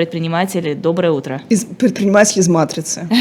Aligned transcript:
предприниматели, 0.00 0.72
доброе 0.72 1.10
утро. 1.10 1.42
Из, 1.50 1.66
предприниматель 1.66 2.40
из 2.40 2.48
матрицы. 2.48 3.06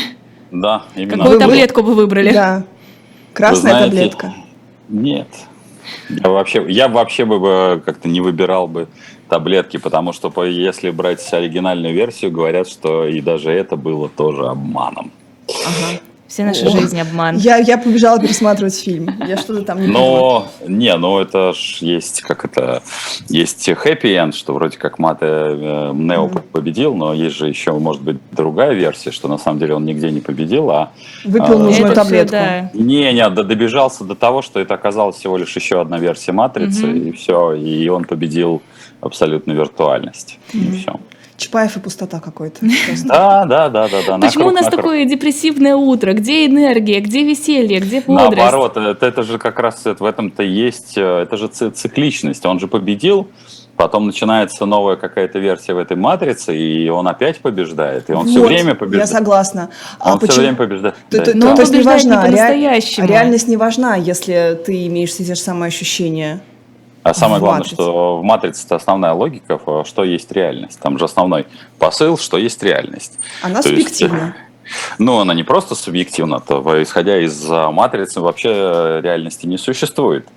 Да, 0.52 0.82
именно. 0.96 1.17
Какую 1.17 1.33
Вы- 1.33 1.46
таблетку 1.46 1.83
бы 1.83 1.94
выбрали? 1.94 2.32
Да. 2.33 2.63
Красная 3.33 3.71
знаете, 3.74 3.86
таблетка. 3.92 4.33
Нет. 4.88 5.28
Я 6.10 6.28
вообще, 6.31 6.65
я 6.68 6.88
вообще 6.88 7.26
бы 7.26 7.39
бы 7.39 7.84
как-то 7.86 8.10
не 8.10 8.20
выбирал 8.20 8.68
бы 8.68 8.88
таблетки, 9.28 9.78
потому 9.78 10.12
что 10.12 10.31
по- 10.31 10.42
если 10.47 10.89
брать 10.89 11.21
оригинальную 11.31 11.94
версию, 11.94 12.31
говорят, 12.31 12.68
что 12.68 13.05
и 13.05 13.21
даже 13.21 13.52
это 13.52 13.75
было 13.75 14.09
тоже 14.09 14.48
обманом. 14.48 15.11
Ага. 15.48 16.00
Все 16.30 16.46
наши 16.46 16.66
О, 16.68 16.70
жизни 16.70 17.00
обман. 17.00 17.38
Я, 17.38 17.57
я 17.57 17.80
побежала 17.80 18.20
пересматривать 18.20 18.79
фильм. 18.79 19.09
Я 19.25 19.36
что-то 19.36 19.64
там 19.64 19.82
не 19.82 19.88
поняла. 19.88 20.02
Но, 20.04 20.48
не, 20.68 20.96
ну 20.96 21.20
это 21.20 21.54
ж 21.54 21.78
есть, 21.82 22.21
как 22.21 22.46
это, 22.46 22.84
есть 23.29 23.68
happy 23.68 24.02
end, 24.16 24.34
что 24.34 24.54
вроде 24.54 24.78
как 24.78 25.00
Мате 25.00 25.25
э, 25.25 25.92
Нео 25.92 26.28
Мгм. 26.28 26.43
победил, 26.52 26.93
но 26.93 27.15
есть 27.15 27.36
же 27.36 27.47
еще, 27.50 27.71
может 27.73 28.04
быть, 28.04 28.18
другая 28.32 28.73
версия, 28.73 29.10
что 29.10 29.28
на 29.28 29.39
самом 29.39 29.57
деле 29.57 29.74
он 29.74 29.86
нигде 29.86 30.11
не 30.11 30.19
победил, 30.21 30.69
а 30.69 30.92
Выпил 31.25 31.55
а, 31.61 31.64
нужную 31.64 31.96
таблетку. 31.96 32.31
да. 32.33 32.69
Не, 32.75 33.11
не, 33.11 33.27
добежался 33.31 34.03
до 34.03 34.14
того, 34.14 34.44
что 34.44 34.59
это 34.59 34.75
оказалось 34.75 35.16
всего 35.16 35.36
лишь 35.36 35.55
еще 35.55 35.81
одна 35.81 35.97
версия 35.97 36.31
матрицы, 36.31 36.86
Мгм. 36.86 37.08
и 37.08 37.11
все, 37.14 37.53
и 37.53 37.89
он 37.89 38.03
победил 38.05 38.61
абсолютно 39.02 39.53
виртуальность. 39.53 40.38
И 40.53 40.58
Мгм. 40.58 40.73
все. 40.77 41.00
Чапаев 41.39 41.78
и 41.78 41.80
пустота 41.80 42.20
какой-то. 42.20 42.59
Да, 43.06 43.45
да, 43.45 43.70
да, 43.70 43.88
да, 43.88 44.02
да. 44.08 44.17
Почему 44.20 44.47
у 44.47 44.52
нас 44.52 44.67
такое 44.67 45.06
депрессивное 45.06 45.75
утро? 45.75 46.14
Где 46.14 46.45
энергия? 46.45 47.00
Где 47.00 47.23
веселье? 47.23 47.80
Где 47.80 48.02
бодрость? 48.02 48.38
Наоборот, 48.38 48.78
это, 48.78 49.06
это 49.08 49.23
же 49.23 49.38
как 49.39 49.59
раз 49.59 49.83
в 49.86 50.03
этом-то 50.03 50.44
есть, 50.44 50.97
э, 50.97 51.22
это 51.23 51.38
же 51.38 51.47
ци- 51.47 51.72
цикличность. 51.72 52.45
Он 52.45 52.59
же 52.59 52.67
победил, 52.67 53.28
потом 53.78 54.06
начинается 54.08 54.66
новая 54.66 54.97
какая-то 54.97 55.39
версия 55.39 55.73
в 55.73 55.78
этой 55.78 55.95
матрице, 55.95 56.56
и 56.58 56.89
он 56.89 57.08
опять 57.08 57.39
побеждает, 57.39 58.09
и 58.09 58.14
он 58.14 58.28
все 58.28 58.44
время 58.45 58.69
Я 58.69 58.75
побеждает. 58.75 59.09
согласно. 59.09 59.69
А 60.00 60.14
Он 60.14 60.19
все 60.19 60.42
время 60.42 60.56
побеждает. 60.58 60.95
То- 61.09 61.17
Да, 61.19 61.23
то- 61.25 61.38
Но 61.38 61.45
да. 61.47 61.56
то 61.56 61.61
есть 61.61 61.73
не 61.73 61.83
по-настоящему. 61.83 63.08
Реальность 63.08 63.47
не 63.47 63.58
важна, 63.58 63.95
если 63.95 64.59
ты 64.66 64.85
имеешь 64.88 65.09
все 65.11 65.23
те 65.23 65.35
же 65.35 65.41
самые 65.41 65.69
ощущения. 65.69 66.41
А 67.03 67.14
самое 67.14 67.38
в 67.38 67.42
главное, 67.42 67.59
матрице. 67.59 67.75
что 67.75 68.17
в 68.17 68.23
матрице 68.23 68.73
основная 68.73 69.14
логика, 69.14 69.59
в- 69.64 69.86
что 69.86 70.03
есть 70.03 70.31
реальность. 70.31 70.80
Там 70.80 70.97
же 71.00 71.06
основной 71.06 71.47
посыл, 71.78 72.17
что 72.17 72.38
есть 72.38 72.61
реальность. 72.64 73.19
Она 73.41 73.61
То 73.61 73.69
есть, 73.69 73.88
субъективна. 73.88 74.36
Ну, 75.00 75.17
она 75.17 75.33
не 75.33 75.44
просто 75.44 75.73
субъективна, 75.73 76.39
то, 76.39 76.64
э, 76.75 76.83
исходя 76.83 77.19
из 77.19 77.44
а, 77.50 77.72
матрицы, 77.72 78.22
вообще 78.22 78.50
э, 78.52 79.02
реальности 79.02 79.47
не 79.47 79.58
существует. 79.58 80.28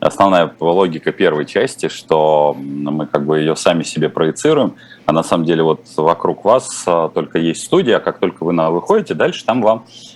Основная 0.00 0.54
логика 0.58 1.12
первой 1.12 1.44
части, 1.44 1.88
что 1.88 2.56
мы 2.58 3.06
как 3.06 3.26
бы 3.26 3.40
ее 3.40 3.56
сами 3.56 3.82
себе 3.82 4.08
проецируем, 4.08 4.76
а 5.04 5.12
на 5.12 5.22
самом 5.22 5.44
деле 5.44 5.62
вот 5.62 5.82
вокруг 5.98 6.46
вас 6.46 6.86
только 7.12 7.38
есть 7.38 7.62
студия, 7.62 7.98
а 7.98 8.00
как 8.00 8.20
только 8.20 8.44
вы 8.44 8.54
на 8.54 8.70
выходите, 8.70 9.12
дальше 9.12 9.44
там 9.44 9.60
вам 9.60 9.84
э, 9.84 10.13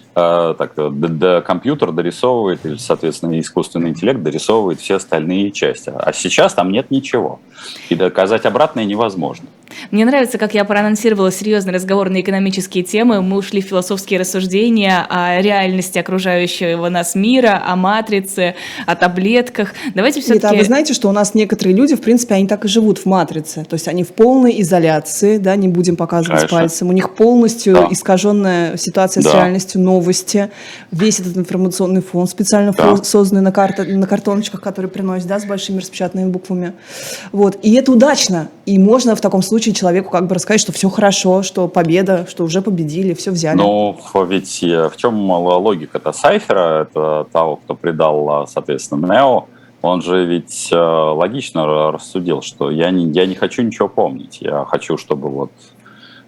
так, 0.59 0.73
э, 0.77 0.91
д- 0.91 1.09
д- 1.09 1.41
компьютер 1.43 1.93
дорисовывает, 1.93 2.65
или, 2.67 2.77
соответственно, 2.77 3.39
искусственный 3.39 3.91
интеллект 3.91 4.23
дорисовывает 4.23 4.81
все 4.81 4.97
остальные 4.97 5.53
части. 5.53 5.93
А 5.95 6.13
сейчас 6.13 6.55
там 6.55 6.73
нет 6.73 6.91
ничего. 6.91 7.41
И 7.89 7.95
доказать 7.95 8.47
обратное 8.47 8.85
невозможно. 8.85 9.47
Мне 9.91 10.05
нравится, 10.05 10.39
как 10.39 10.55
я 10.55 10.65
проанонсировала 10.65 11.31
серьезный 11.31 11.73
разговор 11.73 12.09
на 12.11 12.21
экономические 12.21 12.85
темы. 12.85 13.21
Мы 13.23 13.37
ушли 13.37 13.61
в 13.63 13.67
философские 13.67 14.21
рассуждения 14.21 15.07
о 15.09 15.41
реальности 15.41 15.99
окружающего 15.99 16.89
нас 16.89 17.15
мира, 17.15 17.63
о 17.67 17.77
матрице, 17.77 18.55
о 18.87 18.97
таблетках. 18.97 19.75
Давайте 19.95 20.21
Нет, 20.21 20.31
а 20.31 20.33
все-таки... 20.33 20.57
вы 20.57 20.65
знаете, 20.65 20.95
что 20.95 21.09
у 21.09 21.13
нас 21.13 21.35
некоторые 21.35 21.77
люди, 21.77 21.95
в 21.97 22.01
принципе, 22.01 22.35
они 22.35 22.47
так 22.47 22.65
и 22.65 22.69
живут 22.69 22.99
в 22.99 23.07
матрице. 23.07 23.65
То 23.65 23.75
есть 23.75 23.89
они 23.89 24.05
в 24.05 24.09
полной 24.09 24.61
изоляции, 24.63 25.39
да, 25.39 25.55
не 25.57 25.69
будем 25.69 25.97
показывать 25.97 26.41
Конечно. 26.41 26.59
пальцем. 26.59 26.89
У 26.89 26.93
них 26.93 27.15
полностью 27.15 27.75
Да. 27.75 27.89
искаженная 27.91 28.77
ситуация 28.77 29.23
с 29.23 29.25
Да. 29.27 29.33
реальностью, 29.35 29.81
новости, 29.81 30.51
весь 30.91 31.21
этот 31.21 31.37
информационный 31.37 32.03
фон, 32.03 32.27
специально 32.27 32.73
Да. 32.73 32.97
созданный 33.05 33.43
на, 33.43 33.53
карта- 33.53 33.85
на 33.85 34.07
картоночках, 34.07 34.61
которые 34.61 34.91
приносят, 34.91 35.29
да, 35.29 35.39
с 35.39 35.45
большими 35.45 35.79
распечатанными 35.79 36.31
буквами. 36.31 36.73
Вот. 37.33 37.59
И 37.63 37.75
это 37.75 37.93
удачно. 37.93 38.49
И 38.67 38.79
можно 38.79 39.15
в 39.15 39.21
таком 39.21 39.43
случае 39.43 39.58
человеку 39.61 40.11
как 40.11 40.27
бы 40.27 40.35
рассказать, 40.35 40.61
что 40.61 40.73
все 40.73 40.89
хорошо, 40.89 41.43
что 41.43 41.69
победа, 41.69 42.27
что 42.29 42.45
уже 42.45 42.63
победили, 42.63 43.15
все 43.15 43.31
взяли. 43.31 43.57
Ну, 43.57 43.97
ведь 44.29 44.63
э, 44.63 44.89
в 44.89 44.97
чем 44.97 45.31
логика-то? 45.31 46.13
Сайфера, 46.13 46.83
это 46.83 47.27
того, 47.33 47.57
кто 47.57 47.75
предал, 47.75 48.31
а, 48.31 48.47
соответственно, 48.47 49.07
Нео, 49.07 49.47
он 49.83 50.03
же 50.03 50.25
ведь 50.25 50.69
э, 50.73 50.77
логично 50.77 51.93
рассудил, 51.93 52.43
что 52.43 52.71
я 52.71 52.91
не, 52.91 53.11
я 53.13 53.27
не 53.27 53.35
хочу 53.35 53.63
ничего 53.63 53.89
помнить, 53.89 54.39
я 54.41 54.65
хочу, 54.65 54.97
чтобы 54.97 55.29
вот... 55.29 55.51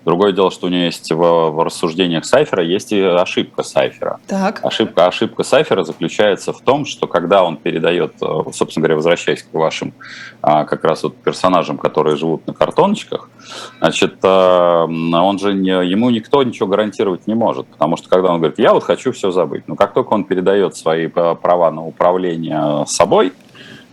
Другое 0.05 0.33
дело, 0.33 0.51
что 0.51 0.67
у 0.67 0.71
него 0.71 0.85
есть 0.85 1.11
в, 1.11 1.17
в 1.17 1.63
рассуждениях 1.63 2.25
Сайфера 2.25 2.65
есть 2.65 2.93
и 2.93 3.01
ошибка 3.01 3.63
Сайфера. 3.63 4.19
Так. 4.27 4.61
Ошибка, 4.65 5.07
ошибка 5.07 5.43
Сайфера 5.43 5.85
заключается 5.85 6.53
в 6.53 6.61
том, 6.63 6.87
что 6.87 7.07
когда 7.07 7.45
он 7.45 7.57
передает, 7.57 8.15
э, 8.23 8.27
собственно 8.53 8.83
говоря, 8.83 8.97
возвращаясь 8.97 9.43
к 9.43 9.53
вашим 9.53 9.93
а, 10.43 10.65
как 10.65 10.85
раз 10.85 11.03
вот 11.03 11.17
персонажам, 11.17 11.77
которые 11.77 12.17
живут 12.17 12.47
на 12.47 12.55
картоночках, 12.55 13.29
значит, 13.79 14.17
э, 14.23 14.29
он 14.29 15.39
же 15.39 15.53
не, 15.53 15.71
ему 15.87 16.11
никто 16.11 16.43
ничего 16.43 16.67
гарантировать 16.67 17.27
не 17.27 17.35
может, 17.35 17.67
потому 17.67 17.97
что 17.97 18.09
когда 18.09 18.31
он 18.31 18.39
говорит, 18.39 18.59
я 18.59 18.73
вот 18.73 18.85
хочу 18.85 19.13
все 19.13 19.31
забыть, 19.31 19.69
но 19.69 19.77
как 19.77 19.93
только 19.93 20.15
он 20.15 20.25
передает 20.25 20.77
свои 20.77 21.09
э, 21.15 21.35
права 21.35 21.71
на 21.71 21.85
управление 21.85 22.87
собой, 22.87 23.33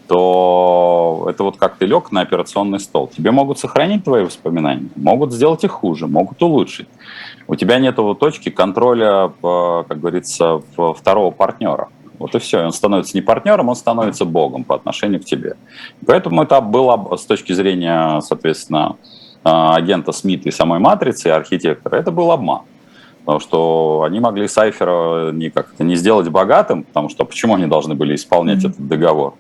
то 0.07 1.28
это 1.29 1.44
вот 1.44 1.57
как 1.57 1.75
ты 1.78 1.85
лег 1.85 2.12
на 2.12 2.22
операционный 2.22 2.79
стол. 2.79 3.07
Тебе 3.16 3.31
могут 3.31 3.59
сохранить 3.59 4.03
твои 4.03 4.23
воспоминания, 4.23 4.88
могут 4.95 5.34
сделать 5.34 5.63
их 5.63 5.72
хуже, 5.72 6.07
могут 6.07 6.41
улучшить. 6.41 6.88
У 7.47 7.56
тебя 7.56 7.79
нет 7.79 7.97
вот 7.97 8.19
точки 8.19 8.50
контроля, 8.50 9.31
э, 9.44 9.84
как 9.88 10.00
говорится, 10.00 10.62
второго 10.75 11.31
партнера. 11.31 11.90
Вот 12.19 12.35
и 12.35 12.40
все. 12.40 12.62
И 12.62 12.63
он 12.63 12.72
становится 12.72 13.16
не 13.16 13.22
партнером, 13.22 13.69
он 13.69 13.75
становится 13.75 14.25
богом 14.25 14.63
по 14.63 14.75
отношению 14.75 15.22
к 15.22 15.25
тебе. 15.25 15.56
Поэтому 16.06 16.44
это 16.44 16.62
было 16.62 17.16
с 17.16 17.25
точки 17.25 17.53
зрения, 17.53 18.22
соответственно, 18.22 18.95
э, 19.44 19.50
агента 19.50 20.12
Смита 20.12 20.50
и 20.50 20.51
самой 20.51 20.79
матрицы, 20.79 21.29
и 21.29 21.31
архитектора, 21.31 21.95
это 21.95 22.12
был 22.12 22.31
обман. 22.31 22.62
Потому 23.19 23.39
что 23.41 24.03
они 24.07 24.22
могли 24.22 24.47
Сайфера 24.47 25.31
не 25.31 25.50
как-то 25.50 25.84
не 25.84 25.95
сделать 25.95 26.29
богатым, 26.29 26.84
потому 26.84 27.09
что 27.09 27.25
почему 27.25 27.56
они 27.56 27.66
должны 27.66 27.94
были 27.94 28.16
исполнять 28.16 28.63
Мгм. 28.63 28.69
этот 28.72 28.88
договор? 28.88 29.34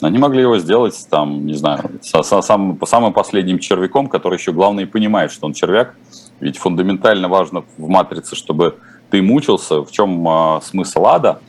Они 0.00 0.18
могли 0.18 0.42
его 0.42 0.58
сделать, 0.58 0.94
там, 1.10 1.46
не 1.46 1.54
знаю, 1.54 1.90
со, 2.02 2.22
со 2.22 2.40
по 2.58 2.86
самым 2.86 3.12
последним 3.12 3.58
червяком, 3.58 4.08
который 4.08 4.38
еще, 4.38 4.52
главное, 4.52 4.86
понимает, 4.86 5.30
что 5.30 5.46
он 5.46 5.52
червяк. 5.52 5.94
Ведь 6.40 6.56
фундаментально 6.56 7.28
важно 7.28 7.64
в 7.76 7.88
матрице, 7.88 8.34
чтобы 8.34 8.78
ты 9.10 9.20
мучился. 9.20 9.82
В 9.82 9.90
чем 9.90 10.26
а, 10.26 10.60
смысл 10.62 11.06
ада? 11.06 11.40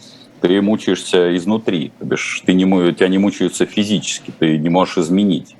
Ты 0.42 0.62
мучаешься 0.62 1.36
изнутри. 1.38 1.94
То 2.00 2.06
бишь, 2.06 2.44
ты 2.46 2.54
не, 2.54 2.66
тебя 2.94 3.08
не 3.08 3.20
мучаются 3.20 3.66
физически, 3.66 4.34
ты 4.38 4.58
не 4.58 4.70
можешь 4.70 4.98
изменить. 4.98 5.56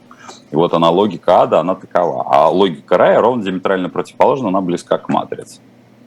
И 0.52 0.56
вот 0.56 0.74
она, 0.74 0.90
логика 0.90 1.42
ада, 1.44 1.60
она 1.60 1.76
такова. 1.76 2.26
А 2.28 2.50
логика 2.50 2.98
рая 2.98 3.22
ровно 3.22 3.44
диаметрально 3.44 3.90
противоположна, 3.90 4.50
она 4.50 4.62
близка 4.62 4.98
к 4.98 5.08
матрице. 5.08 5.62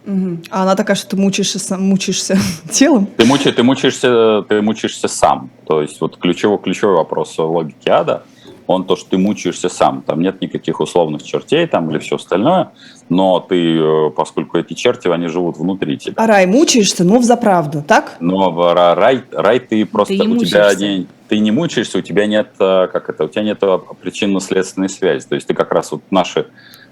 А 0.06 0.62
она 0.62 0.76
такая, 0.76 0.96
что 0.96 1.10
ты 1.10 1.16
мучаешься, 1.16 1.58
сам- 1.58 1.82
мучаешься 1.82 2.36
телом? 2.70 3.06
Ты, 3.16 3.24
мучи- 3.24 3.52
ты, 3.52 3.62
мучаешься, 3.62 4.44
ты 4.48 4.60
мучаешься 4.60 5.08
сам. 5.08 5.50
То 5.66 5.80
есть 5.82 6.00
вот 6.00 6.18
ключевой, 6.18 6.58
ключевой 6.58 6.96
вопрос 6.96 7.38
логики 7.38 7.88
ада, 7.88 8.24
он 8.66 8.84
то, 8.84 8.96
что 8.96 9.10
ты 9.10 9.18
мучаешься 9.18 9.68
сам. 9.68 10.02
Там 10.02 10.20
нет 10.20 10.40
никаких 10.40 10.80
условных 10.80 11.22
чертей 11.22 11.66
там 11.66 11.90
или 11.90 11.98
все 11.98 12.16
остальное, 12.16 12.70
но 13.08 13.40
ты, 13.40 13.76
э, 13.78 14.10
поскольку 14.10 14.58
эти 14.58 14.74
черти, 14.74 15.08
они 15.08 15.28
живут 15.28 15.56
внутри 15.58 15.98
тебя. 15.98 16.14
А 16.16 16.26
рай 16.26 16.46
мучаешься, 16.46 17.04
но 17.04 17.18
в 17.18 17.24
заправду, 17.24 17.82
так? 17.86 18.16
Но 18.20 18.72
рай, 18.74 19.22
рай 19.32 19.60
ты 19.60 19.84
просто, 19.84 20.14
не 20.14 20.20
у 20.28 20.36
тебя 20.38 20.64
мучаешься. 20.68 20.78
не, 20.86 21.06
ты 21.28 21.38
не 21.38 21.50
мучаешься, 21.50 21.98
у 21.98 22.00
тебя 22.00 22.26
нет, 22.26 22.48
э, 22.58 22.88
как 22.92 23.08
это, 23.10 23.24
у 23.24 23.28
тебя 23.28 23.42
нет 23.42 23.58
э, 23.62 23.78
причинно-следственной 24.00 24.88
связи. 24.88 25.26
То 25.26 25.34
есть 25.34 25.46
ты 25.46 25.54
как 25.54 25.70
раз 25.72 25.92
вот 25.92 26.02
наши 26.10 26.46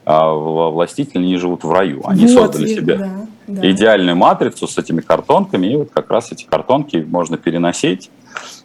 властители, 0.04 1.18
они 1.22 1.36
живут 1.36 1.64
в 1.64 1.70
раю. 1.72 2.02
Они 2.04 2.26
Вот, 2.26 2.31
создали 2.32 2.69
и- 2.69 2.75
себе 2.75 2.96
да, 2.96 3.26
да. 3.46 3.70
идеальную 3.70 4.16
матрицу 4.16 4.66
с 4.66 4.76
этими 4.78 5.00
картонками, 5.00 5.66
и 5.66 5.76
вот 5.76 5.90
как 5.93 6.10
раз 6.10 6.32
эти 6.32 6.44
картонки 6.44 6.96
можно 7.08 7.37
переносить, 7.37 8.10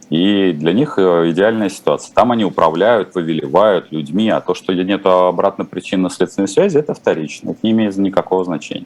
и 0.09 0.51
для 0.53 0.71
них 0.73 0.97
э, 0.97 1.31
идеальная 1.31 1.69
ситуация. 1.69 2.13
Там 2.13 2.31
они 2.31 2.45
управляют, 2.45 3.11
повелевают 3.13 3.91
людьми, 3.91 4.29
а 4.29 4.39
то, 4.39 4.53
что 4.53 4.73
нет 4.73 5.05
обратно 5.05 5.65
причинно-следственной 5.65 6.47
связи, 6.47 6.77
это 6.77 6.93
вторично, 6.93 7.51
это 7.51 7.59
не 7.63 7.71
имеет 7.71 7.97
никакого 7.97 8.43
значения. 8.45 8.85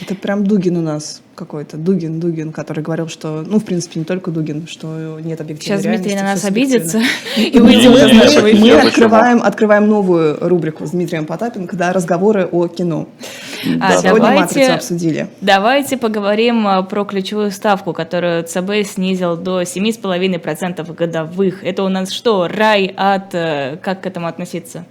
Это 0.00 0.14
прям 0.14 0.44
Дугин 0.44 0.76
у 0.76 0.82
нас 0.82 1.22
какой-то. 1.34 1.76
Дугин, 1.76 2.20
Дугин, 2.20 2.52
который 2.52 2.82
говорил, 2.82 3.08
что, 3.08 3.42
ну, 3.46 3.58
в 3.58 3.64
принципе, 3.64 4.00
не 4.00 4.04
только 4.04 4.30
Дугин, 4.30 4.66
что 4.66 5.18
нет 5.20 5.40
объективной 5.40 5.82
Сейчас 5.82 5.82
Дмитрий 5.82 6.14
на 6.16 6.22
нас 6.22 6.44
обидится 6.44 7.00
и 7.36 7.58
выйдем 7.58 7.92
из 7.92 8.12
нашего 8.16 8.46
Мы 8.46 8.72
открываем, 8.72 9.42
открываем 9.42 9.88
новую 9.88 10.36
рубрику 10.40 10.86
с 10.86 10.90
Дмитрием 10.90 11.26
Потапенко, 11.26 11.76
да, 11.76 11.92
разговоры 11.92 12.46
о 12.46 12.66
кино. 12.68 13.08
А, 13.80 13.92
Да. 13.92 13.98
Сегодня 13.98 14.20
давайте- 14.20 14.40
«Матрицу» 14.40 14.74
обсудили. 14.74 15.28
Давайте 15.40 15.96
поговорим 15.96 16.66
а, 16.66 16.82
про 16.82 17.04
ключевую 17.04 17.50
ставку, 17.50 17.92
которую 17.92 18.44
ЦБ 18.44 18.84
снизил 18.86 19.36
до 19.36 19.62
7,5% 19.62 20.92
годовых. 20.94 21.64
Это 21.64 21.82
у 21.84 21.88
нас 21.88 22.10
что, 22.12 22.48
рай, 22.48 22.92
ад? 22.96 23.34
э, 23.34 23.76
Как 23.82 24.02
к 24.02 24.06
этому 24.06 24.26
относиться? 24.26 24.84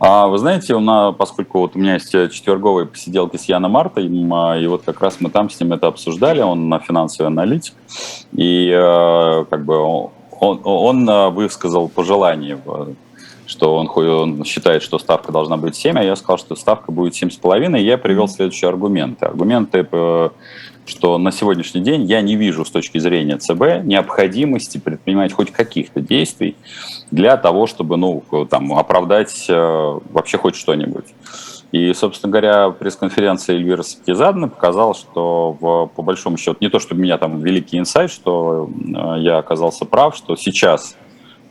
А 0.00 0.28
вы 0.28 0.38
знаете, 0.38 0.74
у 0.74 0.80
нас, 0.80 1.14
поскольку 1.14 1.58
вот 1.58 1.76
у 1.76 1.78
меня 1.78 1.94
есть 1.94 2.10
четверговые 2.10 2.86
посиделки 2.86 3.36
с 3.36 3.44
Яном 3.44 3.72
Мартой, 3.72 4.06
и 4.06 4.66
вот 4.66 4.82
как 4.84 5.02
раз 5.02 5.18
мы 5.20 5.28
там 5.28 5.50
с 5.50 5.60
ним 5.60 5.74
это 5.74 5.88
обсуждали, 5.88 6.40
он 6.40 6.70
на 6.70 6.78
финансовый 6.78 7.26
аналитик, 7.26 7.74
и 8.32 8.70
как 9.50 9.64
бы 9.66 9.76
он, 9.76 10.60
он 10.64 11.32
высказал 11.34 11.88
пожелание 11.88 12.58
что 13.50 13.76
он, 13.76 13.90
он 13.96 14.44
считает, 14.44 14.80
что 14.80 14.98
ставка 14.98 15.32
должна 15.32 15.56
быть 15.56 15.74
7, 15.74 15.98
а 15.98 16.04
я 16.04 16.14
сказал, 16.14 16.38
что 16.38 16.54
ставка 16.54 16.92
будет 16.92 17.20
7,5, 17.20 17.78
и 17.80 17.84
я 17.84 17.98
привел 17.98 18.28
следующие 18.28 18.68
аргументы. 18.68 19.26
Аргументы, 19.26 19.86
э, 19.90 20.30
что 20.86 21.18
на 21.18 21.32
сегодняшний 21.32 21.80
день 21.80 22.04
я 22.04 22.20
не 22.20 22.36
вижу 22.36 22.64
с 22.64 22.70
точки 22.70 22.98
зрения 22.98 23.38
ЦБ 23.38 23.84
необходимости 23.84 24.78
предпринимать 24.78 25.32
хоть 25.32 25.50
каких-то 25.50 26.00
действий 26.00 26.54
для 27.10 27.36
того, 27.36 27.66
чтобы 27.66 27.96
ну, 27.96 28.22
там, 28.48 28.72
оправдать 28.72 29.46
э, 29.48 29.98
вообще 30.10 30.38
хоть 30.38 30.56
что-нибудь. 30.56 31.06
И, 31.72 31.92
собственно 31.94 32.32
говоря, 32.32 32.70
пресс-конференция 32.70 33.56
Эльвира 33.56 33.82
Сапкизадна 33.82 34.48
показала, 34.48 34.94
что 34.94 35.56
в, 35.60 35.86
по 35.86 36.02
большому 36.02 36.36
счету, 36.36 36.56
не 36.60 36.68
то 36.68 36.78
чтобы 36.78 37.00
меня 37.02 37.16
там 37.18 37.40
великий 37.40 37.78
инсайт, 37.78 38.10
что 38.10 38.68
э, 38.68 39.20
я 39.20 39.38
оказался 39.38 39.84
прав, 39.84 40.16
что 40.16 40.36
сейчас 40.36 40.96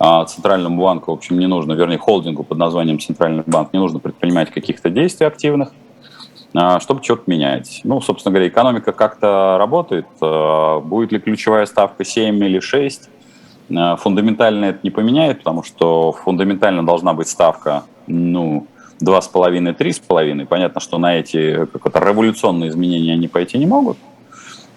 а 0.02 0.24
Центральному 0.24 0.82
банку, 0.82 1.12
в 1.12 1.16
общем, 1.16 1.38
не 1.40 1.48
нужно, 1.48 1.74
вернее, 1.74 1.98
холдингу 1.98 2.44
под 2.44 2.58
названием 2.58 3.00
Центральный 3.00 3.44
банк, 3.46 3.74
не 3.74 3.80
нужно 3.80 4.00
предпринимать 4.00 4.50
каких-то 4.50 4.90
действий 4.90 5.28
активных, 5.28 5.74
чтобы 6.80 7.04
что-то 7.04 7.24
менять. 7.28 7.82
Ну, 7.84 8.00
собственно 8.00 8.32
говоря, 8.32 8.48
экономика 8.48 8.94
как-то 8.94 9.58
работает. 9.60 10.06
Будет 10.86 11.12
ли 11.12 11.20
ключевая 11.20 11.66
ставка 11.66 12.06
7 12.06 12.42
или 12.46 12.62
6? 12.62 13.10
Фундаментально 13.70 14.66
это 14.66 14.80
не 14.84 14.90
поменяет, 14.90 15.40
потому 15.40 15.64
что 15.64 16.12
фундаментально 16.12 16.86
должна 16.86 17.14
быть 17.14 17.28
ставка, 17.28 17.84
ну, 18.08 18.68
2,5-3,5. 19.02 20.46
Понятно, 20.46 20.82
что 20.82 20.98
на 20.98 21.16
эти 21.16 21.66
как-то 21.66 22.00
революционные 22.00 22.70
изменения 22.70 23.14
они 23.14 23.28
пойти 23.28 23.58
не 23.58 23.66
могут. 23.66 23.98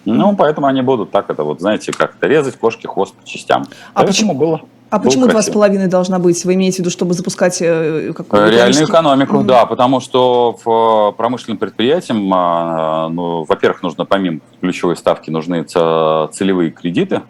Ну, 0.05 0.35
поэтому 0.35 0.67
они 0.67 0.81
будут 0.81 1.11
так 1.11 1.29
это 1.29 1.43
вот, 1.43 1.61
знаете, 1.61 1.91
как-то 1.93 2.27
резать 2.27 2.57
кошки 2.57 2.87
хвост 2.87 3.15
по 3.15 3.25
частям. 3.25 3.63
А 3.93 4.03
Поэтому 4.03 4.07
почему 4.07 4.33
было? 4.33 4.61
А 4.89 4.99
почему 4.99 5.25
два 5.25 5.41
с 5.41 5.49
половиной 5.49 5.87
должна 5.87 6.19
быть? 6.19 6.45
Вы 6.45 6.53
имеете 6.53 6.77
в 6.77 6.79
виду, 6.81 6.91
чтобы 6.91 7.15
запускать 7.15 7.59
э, 7.61 8.13
какую-то... 8.15 8.47
Реальную 8.47 8.85
экономику, 8.85 9.37
mm-hmm. 9.37 9.45
да, 9.45 9.65
потому 9.65 9.99
что 9.99 10.55
в 10.63 11.09
э, 11.09 11.17
промышленным 11.17 11.57
предприятиям, 11.57 12.31
а, 12.31 13.09
ну, 13.09 13.43
во-первых, 13.43 13.81
нужно 13.81 14.05
помимо 14.05 14.41
ключевой 14.61 14.95
ставки, 14.95 15.31
нужны 15.31 15.63
целевые 15.63 16.69
кредиты 16.69 17.21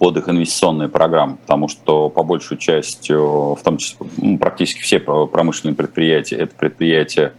под 0.00 0.16
их 0.16 0.30
инвестиционные 0.30 0.88
программы, 0.88 1.36
потому 1.36 1.68
что 1.68 2.08
по 2.08 2.22
большей 2.22 2.56
части, 2.56 3.12
в 3.12 3.60
том 3.62 3.76
числе 3.76 4.38
практически 4.38 4.80
все 4.80 4.98
промышленные 4.98 5.76
предприятия, 5.76 6.36
это 6.36 6.54
предприятия, 6.54 7.34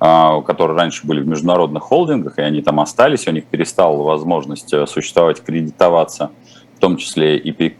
а, 0.00 0.40
которые 0.40 0.78
раньше 0.78 1.06
были 1.06 1.20
в 1.20 1.28
международных 1.28 1.82
холдингах, 1.82 2.38
и 2.38 2.42
они 2.42 2.62
там 2.62 2.80
остались, 2.80 3.28
у 3.28 3.32
них 3.32 3.44
перестала 3.44 4.02
возможность 4.02 4.72
э, 4.72 4.86
существовать, 4.86 5.42
кредитоваться, 5.42 6.30
в 6.76 6.80
том 6.80 6.96
числе 6.96 7.36
и 7.36 7.76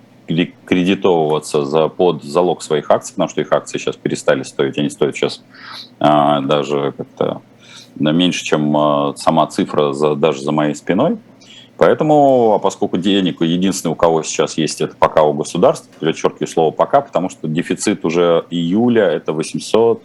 кредитовываться 0.66 1.64
за, 1.64 1.88
под 1.88 2.22
залог 2.22 2.62
своих 2.62 2.90
акций, 2.90 3.14
потому 3.14 3.30
что 3.30 3.40
их 3.40 3.50
акции 3.52 3.78
сейчас 3.78 3.96
перестали 3.96 4.42
стоить, 4.42 4.76
они 4.76 4.90
стоят 4.90 5.16
сейчас 5.16 5.42
а, 5.98 6.42
даже 6.42 6.92
как-то 6.94 7.40
меньше, 7.98 8.44
чем 8.44 8.76
а, 8.76 9.14
сама 9.16 9.46
цифра 9.46 9.94
за, 9.94 10.14
даже 10.14 10.42
за 10.42 10.52
моей 10.52 10.74
спиной. 10.74 11.16
Поэтому, 11.78 12.54
а 12.54 12.58
поскольку 12.58 12.96
денег 12.96 13.42
единственный, 13.42 13.92
у 13.92 13.94
кого 13.94 14.22
сейчас 14.22 14.56
есть, 14.56 14.80
это 14.80 14.96
пока 14.96 15.22
у 15.22 15.34
государства, 15.34 15.90
подчеркиваю 16.00 16.48
слово 16.48 16.70
«пока», 16.70 17.02
потому 17.02 17.28
что 17.28 17.48
дефицит 17.48 18.04
уже 18.04 18.46
июля– 18.50 19.04
это 19.04 19.34
894 19.34 20.00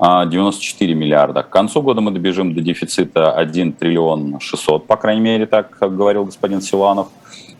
а, 0.00 0.96
миллиарда. 0.96 1.44
К 1.44 1.50
концу 1.50 1.82
года 1.82 2.00
мы 2.00 2.10
добежим 2.10 2.52
до 2.52 2.60
дефицита 2.62 3.30
1 3.30 3.74
триллион 3.74 4.40
600, 4.40 4.88
по 4.88 4.96
крайней 4.96 5.20
мере, 5.20 5.46
так 5.46 5.76
говорил 5.80 6.24
господин 6.24 6.60
Силанов. 6.60 7.06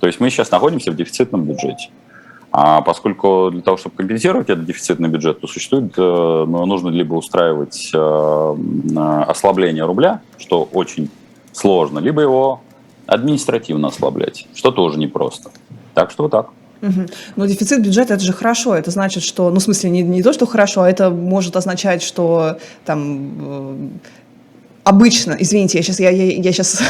То 0.00 0.08
есть 0.08 0.18
мы 0.18 0.30
сейчас 0.30 0.50
находимся 0.50 0.90
в 0.90 0.96
дефицитном 0.96 1.44
бюджете. 1.44 1.90
А 2.50 2.80
поскольку 2.80 3.50
для 3.52 3.60
того, 3.60 3.76
чтобы 3.76 3.94
компенсировать 3.96 4.48
этот 4.48 4.64
дефицитный 4.64 5.08
бюджет, 5.08 5.40
то 5.40 5.46
существует, 5.46 5.92
э, 5.96 6.00
ну, 6.00 6.64
нужно 6.66 6.88
либо 6.88 7.14
устраивать 7.14 7.90
э, 7.94 8.56
ослабление 9.28 9.84
рубля, 9.84 10.22
что 10.38 10.66
очень 10.72 11.10
сложно, 11.52 11.98
либо 11.98 12.22
его 12.22 12.62
административно 13.08 13.88
ослаблять, 13.88 14.46
что 14.54 14.70
тоже 14.70 14.98
непросто. 14.98 15.50
Так 15.94 16.10
что 16.10 16.24
вот 16.24 16.32
так. 16.32 16.50
Угу. 16.82 17.06
Но 17.36 17.46
дефицит 17.46 17.82
бюджета 17.82 18.14
это 18.14 18.22
же 18.22 18.32
хорошо. 18.32 18.76
Это 18.76 18.90
значит, 18.90 19.24
что, 19.24 19.50
ну, 19.50 19.58
в 19.58 19.62
смысле, 19.62 19.90
не, 19.90 20.02
не 20.02 20.22
то, 20.22 20.32
что 20.32 20.46
хорошо, 20.46 20.82
а 20.82 20.90
это 20.90 21.10
может 21.10 21.56
означать, 21.56 22.02
что 22.02 22.58
там 22.84 23.32
э, 23.40 23.88
обычно, 24.84 25.36
извините, 25.40 25.78
я 25.78 25.82
сейчас, 25.82 25.98
я, 25.98 26.10
я, 26.10 26.26
я 26.26 26.52
сейчас 26.52 26.82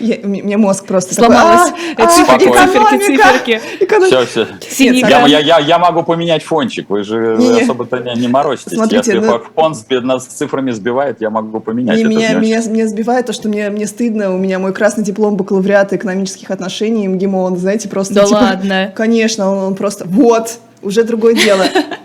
Я, 0.00 0.18
мне 0.22 0.56
мозг 0.56 0.86
просто 0.86 1.14
сломалось. 1.14 1.70
Такой, 1.96 2.04
а, 2.04 2.08
циферки, 2.08 2.48
а, 2.48 2.66
циферки, 2.66 3.04
циферки. 3.04 3.60
Экономика. 3.80 4.26
Все, 4.26 4.46
все. 4.60 4.90
Я, 4.92 5.26
я, 5.26 5.38
я, 5.38 5.58
я 5.58 5.78
могу 5.78 6.02
поменять 6.02 6.42
фончик, 6.42 6.88
вы 6.90 7.04
же 7.04 7.36
не, 7.38 7.62
особо-то 7.62 7.98
не, 7.98 8.14
не 8.14 8.28
морочитесь. 8.28 8.72
Смотрите, 8.72 9.12
Если 9.12 9.26
ну, 9.26 9.40
фон 9.54 9.74
нас 10.02 10.26
цифрами 10.26 10.70
сбивает, 10.70 11.20
я 11.20 11.30
могу 11.30 11.60
поменять. 11.60 11.96
Не, 11.98 12.04
меня, 12.04 12.34
меня, 12.34 12.62
меня 12.62 12.86
сбивает 12.88 13.26
то, 13.26 13.32
что 13.32 13.48
мне, 13.48 13.70
мне 13.70 13.86
стыдно. 13.86 14.34
У 14.34 14.38
меня 14.38 14.58
мой 14.58 14.72
красный 14.72 15.04
диплом 15.04 15.36
бакалавриата 15.36 15.96
экономических 15.96 16.50
отношений 16.50 17.08
МГИМО, 17.08 17.42
он, 17.42 17.56
знаете, 17.56 17.88
просто... 17.88 18.14
Да 18.14 18.24
типа, 18.24 18.36
ладно? 18.36 18.92
Конечно, 18.94 19.50
он, 19.50 19.58
он 19.58 19.74
просто... 19.74 20.04
Вот, 20.06 20.58
уже 20.82 21.04
другое 21.04 21.34
дело. 21.34 21.64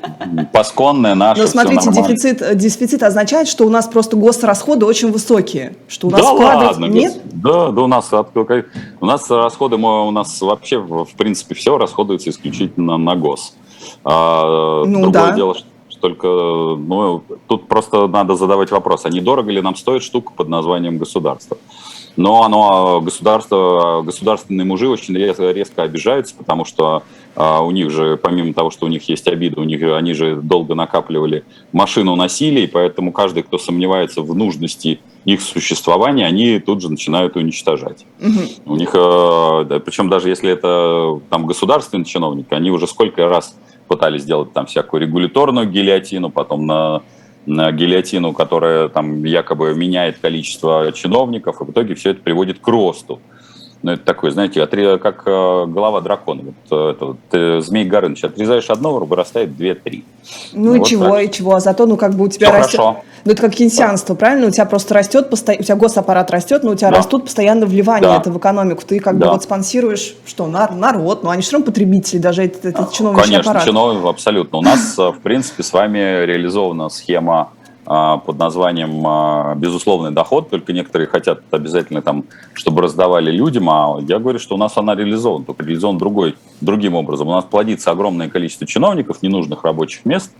Пасконное 0.51 1.15
наше. 1.15 1.41
Но 1.41 1.47
смотрите, 1.47 1.91
дефицит, 1.91 2.41
э, 2.41 2.55
дефицит 2.55 3.03
означает, 3.03 3.47
что 3.47 3.65
у 3.65 3.69
нас 3.69 3.87
просто 3.87 4.15
госрасходы 4.15 4.85
очень 4.85 5.11
высокие. 5.11 5.75
Что 5.87 6.07
у 6.07 6.11
нас 6.11 6.21
да 6.21 6.31
ладно, 6.31 6.85
нет? 6.85 7.19
Да, 7.33 7.71
да 7.71 7.81
у 7.81 7.87
нас, 7.87 8.11
у 8.11 9.05
нас 9.05 9.29
расходы, 9.29 9.75
у 9.75 10.11
нас 10.11 10.41
вообще, 10.41 10.79
в 10.79 11.09
принципе, 11.17 11.55
все 11.55 11.77
расходуется 11.77 12.29
исключительно 12.29 12.97
на 12.97 13.15
гос. 13.15 13.55
А, 14.03 14.83
ну, 14.85 15.03
другое 15.03 15.27
да. 15.27 15.31
дело, 15.31 15.55
что 15.55 15.65
только 15.99 16.27
ну, 16.27 17.23
тут 17.47 17.67
просто 17.67 18.07
надо 18.07 18.35
задавать 18.35 18.71
вопрос, 18.71 19.05
а 19.05 19.09
не 19.09 19.21
дорого 19.21 19.51
ли 19.51 19.61
нам 19.61 19.75
стоит 19.75 20.03
штука 20.03 20.31
под 20.35 20.47
названием 20.49 20.97
государство? 20.97 21.57
Но 22.17 22.43
оно, 22.43 23.01
государство, 23.01 24.01
государственные 24.01 24.65
мужи 24.65 24.87
очень 24.87 25.15
резко, 25.17 25.51
резко 25.51 25.83
обижаются, 25.83 26.33
потому 26.35 26.63
что 26.63 27.03
а 27.35 27.61
у 27.61 27.71
них 27.71 27.91
же, 27.91 28.17
помимо 28.17 28.53
того, 28.53 28.71
что 28.71 28.85
у 28.85 28.89
них 28.89 29.07
есть 29.09 29.27
обиды, 29.27 29.59
у 29.59 29.63
них 29.63 29.81
они 29.83 30.13
же 30.13 30.37
долго 30.37 30.73
накапливали 30.73 31.43
машину 31.73 32.15
насилия, 32.15 32.63
и 32.63 32.67
поэтому 32.67 33.11
каждый, 33.11 33.43
кто 33.43 33.57
сомневается 33.57 34.21
в 34.21 34.33
нужности 34.33 34.99
их 35.25 35.41
существования, 35.41 36.25
они 36.25 36.59
тут 36.59 36.81
же 36.81 36.89
начинают 36.89 37.35
уничтожать. 37.35 38.05
Угу. 38.21 38.73
У 38.73 38.75
них, 38.77 38.89
э, 38.93 39.65
да, 39.67 39.79
причем 39.79 40.09
даже 40.09 40.29
если 40.29 40.49
это 40.51 41.19
там 41.29 41.45
государственный 41.45 42.05
чиновник, 42.05 42.51
они 42.51 42.71
уже 42.71 42.87
сколько 42.87 43.27
раз 43.27 43.57
пытались 43.87 44.21
сделать 44.21 44.53
там 44.53 44.65
всякую 44.65 45.01
регуляторную 45.01 45.69
гильотину, 45.69 46.29
потом 46.29 46.65
на 46.65 47.01
на 47.45 47.71
гильотину, 47.71 48.33
которая 48.33 48.89
там 48.89 49.23
якобы 49.23 49.75
меняет 49.75 50.17
количество 50.17 50.91
чиновников, 50.93 51.61
и 51.61 51.63
в 51.63 51.69
итоге 51.69 51.93
все 51.95 52.11
это 52.11 52.21
приводит 52.21 52.59
к 52.59 52.67
росту. 52.67 53.19
Ну, 53.85 53.91
это 53.91 54.03
такой, 54.03 54.31
знаете, 54.31 54.65
как 54.97 55.21
э, 55.27 55.65
голова 55.67 56.01
дракона. 56.01 56.41
Вот, 56.41 56.55
э, 56.71 56.89
это, 56.89 57.05
вот, 57.05 57.17
ты, 57.29 57.61
Змей 57.61 57.85
Горыныч, 57.85 58.23
отрезаешь 58.23 58.71
одного, 58.71 59.05
вырастает 59.05 59.55
две-три. 59.55 60.03
Ну, 60.53 60.69
ну 60.69 60.73
и 60.73 60.79
вот 60.79 60.87
чего, 60.87 61.09
так. 61.11 61.23
и 61.23 61.31
чего, 61.31 61.53
а 61.53 61.59
зато, 61.59 61.85
ну, 61.85 61.95
как 61.95 62.15
бы 62.15 62.25
у 62.25 62.27
тебя 62.27 62.47
Все 62.47 62.57
растет... 62.57 62.79
Хорошо. 62.79 63.03
Ну, 63.25 63.31
это 63.31 63.41
как 63.43 63.53
кейнсианство, 63.53 64.15
да. 64.15 64.19
правильно? 64.19 64.47
У 64.47 64.49
тебя 64.49 64.65
просто 64.65 64.95
растет, 64.95 65.29
посто... 65.29 65.51
у 65.51 65.61
тебя 65.61 65.75
госаппарат 65.75 66.31
растет, 66.31 66.63
но 66.63 66.71
у 66.71 66.75
тебя 66.75 66.89
да. 66.89 66.97
растут 66.97 67.25
постоянно 67.25 67.67
вливания 67.67 68.09
да. 68.09 68.17
это 68.17 68.31
в 68.31 68.39
экономику. 68.39 68.81
Ты 68.87 68.99
как 68.99 69.19
да. 69.19 69.27
бы 69.27 69.33
вот 69.33 69.43
спонсируешь, 69.43 70.15
что, 70.25 70.47
народ, 70.47 71.23
ну, 71.23 71.29
они 71.29 71.43
все 71.43 71.51
равно 71.51 71.67
потребители, 71.67 72.17
даже 72.17 72.43
этот, 72.45 72.65
этот 72.65 72.91
чиновничий 72.91 73.25
Конечно, 73.25 73.51
аппарат. 73.51 73.67
Конечно, 73.67 74.09
абсолютно. 74.09 74.57
У 74.57 74.61
нас, 74.63 74.97
э, 74.97 75.09
в 75.09 75.19
принципе, 75.19 75.61
с 75.61 75.71
вами 75.71 76.25
реализована 76.25 76.89
схема 76.89 77.35
а, 77.39 77.64
под 77.85 78.37
названием 78.39 79.05
а, 79.05 79.53
«безусловный 79.55 80.11
доход», 80.11 80.49
только 80.49 80.73
некоторые 80.73 81.07
хотят 81.07 81.41
обязательно, 81.51 82.01
там, 82.01 82.25
чтобы 82.53 82.81
раздавали 82.81 83.31
людям, 83.31 83.69
а 83.69 83.99
я 84.01 84.17
говорю, 84.17 84.39
что 84.39 84.55
у 84.55 84.57
нас 84.57 84.75
она 84.77 84.95
реализована, 84.95 85.45
только 85.45 85.63
реализована 85.63 85.99
другой, 85.99 86.35
другим 86.61 86.95
образом. 86.95 87.27
У 87.27 87.31
нас 87.31 87.45
плодится 87.45 87.91
огромное 87.91 88.27
количество 88.27 88.65
чиновников, 88.65 89.21
ненужных 89.21 89.63
рабочих 89.63 90.03
мест, 90.05 90.31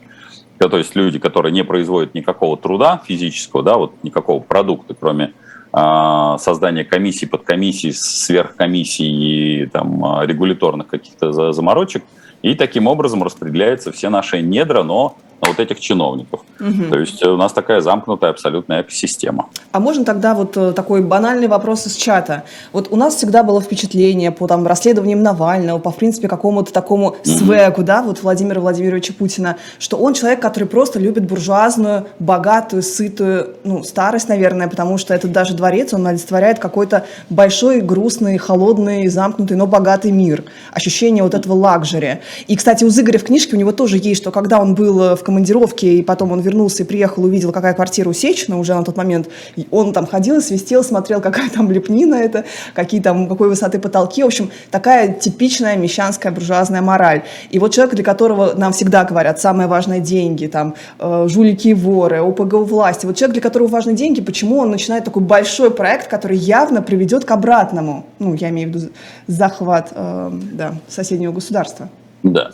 то 0.57 0.77
есть 0.77 0.95
люди, 0.95 1.19
которые 1.19 1.51
не 1.51 1.63
производят 1.63 2.15
никакого 2.15 2.57
труда 2.57 3.01
физического, 3.05 3.61
да, 3.61 3.77
вот 3.77 3.93
никакого 4.03 4.41
продукта, 4.41 4.95
кроме 4.99 5.33
а, 5.71 6.37
создания 6.39 6.83
комиссий, 6.83 7.25
подкомиссий, 7.25 7.93
сверхкомиссий 7.93 9.63
и 9.63 9.65
там, 9.67 10.21
регуляторных 10.23 10.87
каких-то 10.87 11.51
заморочек, 11.51 12.03
и 12.41 12.55
таким 12.55 12.87
образом 12.87 13.23
распределяются 13.23 13.91
все 13.91 14.09
наши 14.09 14.41
недра, 14.41 14.83
но 14.83 15.17
вот 15.47 15.59
этих 15.59 15.79
чиновников. 15.79 16.41
Угу. 16.59 16.91
То 16.91 16.99
есть 16.99 17.23
у 17.25 17.37
нас 17.37 17.53
такая 17.53 17.81
замкнутая 17.81 18.31
абсолютная 18.31 18.81
экосистема. 18.81 19.49
А 19.71 19.79
можно 19.79 20.05
тогда 20.05 20.33
вот 20.33 20.57
э, 20.57 20.71
такой 20.73 21.01
банальный 21.01 21.47
вопрос 21.47 21.87
из 21.87 21.95
чата. 21.95 22.43
Вот 22.71 22.87
у 22.91 22.95
нас 22.95 23.15
всегда 23.15 23.43
было 23.43 23.61
впечатление 23.61 24.31
по 24.31 24.47
там 24.47 24.65
расследованиям 24.65 25.21
Навального, 25.21 25.79
по, 25.79 25.91
в 25.91 25.97
принципе, 25.97 26.27
какому-то 26.27 26.71
такому 26.71 27.07
угу. 27.07 27.17
свеку, 27.23 27.83
да, 27.83 28.01
вот 28.01 28.23
Владимира 28.23 28.61
Владимировича 28.61 29.13
Путина, 29.17 29.57
что 29.79 29.97
он 29.97 30.13
человек, 30.13 30.41
который 30.41 30.65
просто 30.65 30.99
любит 30.99 31.25
буржуазную, 31.25 32.07
богатую, 32.19 32.81
сытую, 32.83 33.55
ну, 33.63 33.83
старость, 33.83 34.29
наверное, 34.29 34.67
потому 34.67 34.97
что 34.97 35.13
этот 35.13 35.31
даже 35.31 35.53
дворец, 35.53 35.93
он 35.93 36.07
олицетворяет 36.07 36.59
какой-то 36.59 37.05
большой, 37.29 37.81
грустный, 37.81 38.37
холодный, 38.37 39.07
замкнутый, 39.07 39.57
но 39.57 39.67
богатый 39.67 40.11
мир. 40.11 40.43
Ощущение 40.71 41.23
вот 41.23 41.33
этого 41.33 41.53
лакжери. 41.53 42.21
И, 42.47 42.55
кстати, 42.55 42.83
у 42.83 42.89
Зыгоря 42.89 43.19
в 43.19 43.23
книжке 43.23 43.55
у 43.55 43.59
него 43.59 43.71
тоже 43.71 43.97
есть, 43.97 44.21
что 44.21 44.31
когда 44.31 44.59
он 44.59 44.75
был 44.75 45.01
э, 45.01 45.15
в 45.15 45.23
командировке, 45.23 45.34
и 45.39 46.01
потом 46.01 46.31
он 46.31 46.41
вернулся 46.41 46.83
и 46.83 46.85
приехал, 46.85 47.23
увидел, 47.23 47.51
какая 47.51 47.73
квартира 47.73 48.09
у 48.09 48.13
Сечина 48.13 48.59
уже 48.59 48.73
на 48.73 48.83
тот 48.83 48.97
момент, 48.97 49.29
он 49.71 49.93
там 49.93 50.05
ходил 50.05 50.37
и 50.37 50.41
свистел, 50.41 50.83
смотрел, 50.83 51.21
какая 51.21 51.49
там 51.49 51.71
лепнина 51.71 52.15
это, 52.15 52.45
какие 52.73 53.01
там, 53.01 53.27
какой 53.27 53.49
высоты 53.49 53.79
потолки. 53.79 54.23
В 54.23 54.27
общем, 54.27 54.49
такая 54.71 55.13
типичная 55.13 55.75
мещанская 55.77 56.31
буржуазная 56.31 56.81
мораль. 56.81 57.23
И 57.49 57.59
вот 57.59 57.73
человек, 57.73 57.95
для 57.95 58.03
которого 58.03 58.53
нам 58.55 58.71
всегда 58.73 59.03
говорят, 59.03 59.39
самое 59.39 59.67
важное– 59.67 59.99
деньги, 60.05 60.47
там, 60.47 60.75
э, 60.99 61.27
жулики 61.27 61.69
и 61.69 61.73
воры, 61.73 62.19
ОПГ 62.21 62.53
у 62.53 62.63
власти. 62.63 63.05
Вот 63.05 63.15
человек, 63.15 63.33
для 63.33 63.41
которого 63.41 63.67
важны 63.67 63.93
деньги, 63.93 64.21
почему 64.21 64.59
он 64.59 64.69
начинает 64.69 65.03
такой 65.03 65.23
большой 65.23 65.71
проект, 65.71 66.07
который 66.07 66.37
явно 66.37 66.81
приведет 66.81 67.25
к 67.25 67.31
обратному, 67.31 68.05
ну, 68.19 68.33
я 68.33 68.49
имею 68.49 68.71
в 68.71 68.75
виду 68.75 68.89
захват 69.27 69.89
э, 69.91 70.29
да, 70.53 70.75
соседнего 70.87 71.31
государства? 71.31 71.89
Да. 72.23 72.51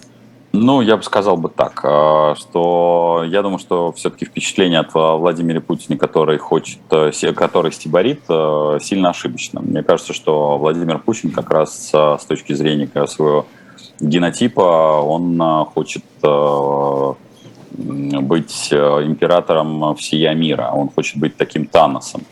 Ну, 0.54 0.82
я 0.82 0.98
бы 0.98 1.04
сказал 1.04 1.38
бы 1.38 1.48
так, 1.48 1.80
э, 1.84 2.36
что 2.38 3.24
я 3.26 3.42
думаю, 3.42 3.58
что 3.58 3.94
все-таки 3.94 4.26
впечатление 4.26 4.82
от 4.82 4.94
Владимира 4.94 5.62
Путина, 5.62 5.98
который 5.98 6.38
хочет, 6.40 6.80
э, 6.90 7.12
который 7.34 7.72
стиборит, 7.72 8.22
э, 8.28 8.80
сильно 8.82 9.12
ошибочно. 9.12 9.62
Мне 9.62 9.82
кажется, 9.82 10.14
что 10.14 10.58
Владимир 10.58 11.00
Путин 11.00 11.32
как 11.32 11.52
раз 11.52 11.92
с 11.94 12.26
точки 12.26 12.52
зрения 12.54 12.90
своего 13.08 13.46
генотипа, 14.02 15.02
он 15.02 15.42
хочет 15.74 16.04
быть 17.72 18.74
императором 18.74 19.96
всея 19.96 20.34
мира, 20.34 20.72
он 20.74 20.90
хочет 20.90 21.18
быть 21.18 21.38
таким 21.38 21.66
Таносом. 21.66 22.24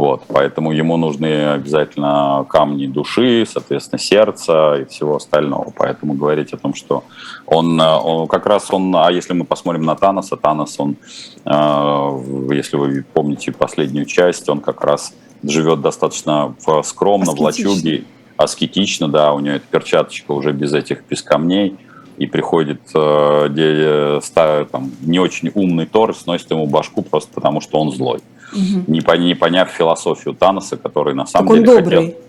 Вот, 0.00 0.22
поэтому 0.28 0.72
ему 0.72 0.96
нужны 0.96 1.50
обязательно 1.50 2.46
камни 2.48 2.86
души, 2.86 3.44
соответственно, 3.46 3.98
сердца 3.98 4.76
и 4.76 4.86
всего 4.86 5.16
остального. 5.16 5.74
Поэтому 5.76 6.14
говорить 6.14 6.54
о 6.54 6.56
том, 6.56 6.72
что 6.72 7.04
он, 7.44 7.78
он 7.78 8.26
как 8.26 8.46
раз 8.46 8.72
он, 8.72 8.96
а 8.96 9.12
если 9.12 9.34
мы 9.34 9.44
посмотрим 9.44 9.82
на 9.82 9.96
Таноса, 9.96 10.38
Танос, 10.38 10.80
он, 10.80 10.96
э, 11.44 12.54
если 12.54 12.78
вы 12.78 13.04
помните 13.12 13.52
последнюю 13.52 14.06
часть, 14.06 14.48
он 14.48 14.62
как 14.62 14.82
раз 14.84 15.12
живет 15.42 15.82
достаточно 15.82 16.54
скромно, 16.82 17.32
в 17.32 17.40
лачуге, 17.40 18.04
аскетично, 18.38 19.06
да, 19.06 19.34
у 19.34 19.40
него 19.40 19.56
эта 19.56 19.66
перчаточка 19.70 20.32
уже 20.32 20.52
без 20.52 20.72
этих, 20.72 21.04
без 21.10 21.20
камней, 21.20 21.76
и 22.16 22.24
приходит 22.24 22.80
э, 22.94 23.48
где, 23.50 24.18
ставит, 24.22 24.70
там, 24.70 24.92
не 25.02 25.18
очень 25.18 25.50
умный 25.54 25.84
Тор, 25.84 26.16
сносит 26.16 26.50
ему 26.50 26.66
башку 26.66 27.02
просто 27.02 27.30
потому, 27.34 27.60
что 27.60 27.78
он 27.78 27.92
злой 27.92 28.20
угу. 28.52 28.84
не, 28.86 29.26
не 29.26 29.34
поняв 29.34 29.68
философию 29.70 30.34
Таноса, 30.34 30.76
который 30.76 31.14
на 31.14 31.26
самом 31.26 31.48
так 31.48 31.56
деле 31.58 31.70
он 31.70 31.76
добрый. 31.84 31.98
хотел... 31.98 32.20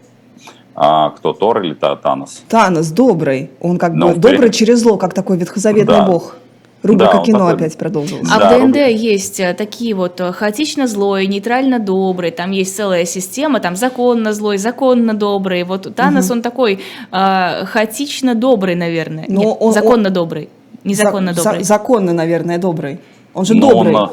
А, 0.74 1.10
кто, 1.10 1.34
Тор 1.34 1.62
или 1.62 1.74
Танос? 1.74 2.44
Танос 2.48 2.92
добрый. 2.92 3.52
Он 3.60 3.78
как 3.78 3.94
ну, 3.94 4.10
бы 4.10 4.16
добрый 4.16 4.50
при... 4.50 4.52
через 4.52 4.80
зло, 4.80 4.98
как 4.98 5.14
такой 5.14 5.38
ветхозаветный 5.38 5.86
да. 5.86 6.06
бог. 6.06 6.36
Рубрика 6.82 7.18
да, 7.18 7.24
кино 7.24 7.40
такой... 7.40 7.54
опять 7.54 7.78
продолжилась. 7.78 8.28
А 8.32 8.40
да, 8.40 8.50
в 8.50 8.52
ДНД 8.54 8.64
рубрика. 8.64 8.90
есть 8.90 9.40
э, 9.40 9.54
такие 9.54 9.94
вот 9.94 10.20
э, 10.20 10.32
хаотично 10.32 10.88
злой, 10.88 11.28
нейтрально 11.28 11.78
добрый, 11.78 12.32
там 12.32 12.50
есть 12.50 12.76
целая 12.76 13.06
система, 13.06 13.60
там 13.60 13.76
законно 13.76 14.34
злой, 14.34 14.58
законно 14.58 15.14
добрый. 15.14 15.64
Вот 15.64 15.94
Танос, 15.96 16.26
угу. 16.28 16.36
он 16.36 16.42
такой 16.42 16.80
э, 17.12 17.66
хаотично 17.66 18.34
добрый, 18.34 18.74
наверное. 18.74 19.26
Но 19.28 19.42
Нет, 19.42 19.58
он, 19.60 19.74
законно 19.74 20.08
он... 20.08 20.14
добрый. 20.14 20.50
Незаконно 20.84 21.34
за, 21.34 21.44
добрый. 21.44 21.64
За, 21.64 21.68
законно, 21.68 22.14
наверное, 22.14 22.58
добрый. 22.58 23.00
Он 23.36 23.46
же 23.46 23.54
Но 23.54 23.70
добрый. 23.70 23.94
Он, 23.94 24.12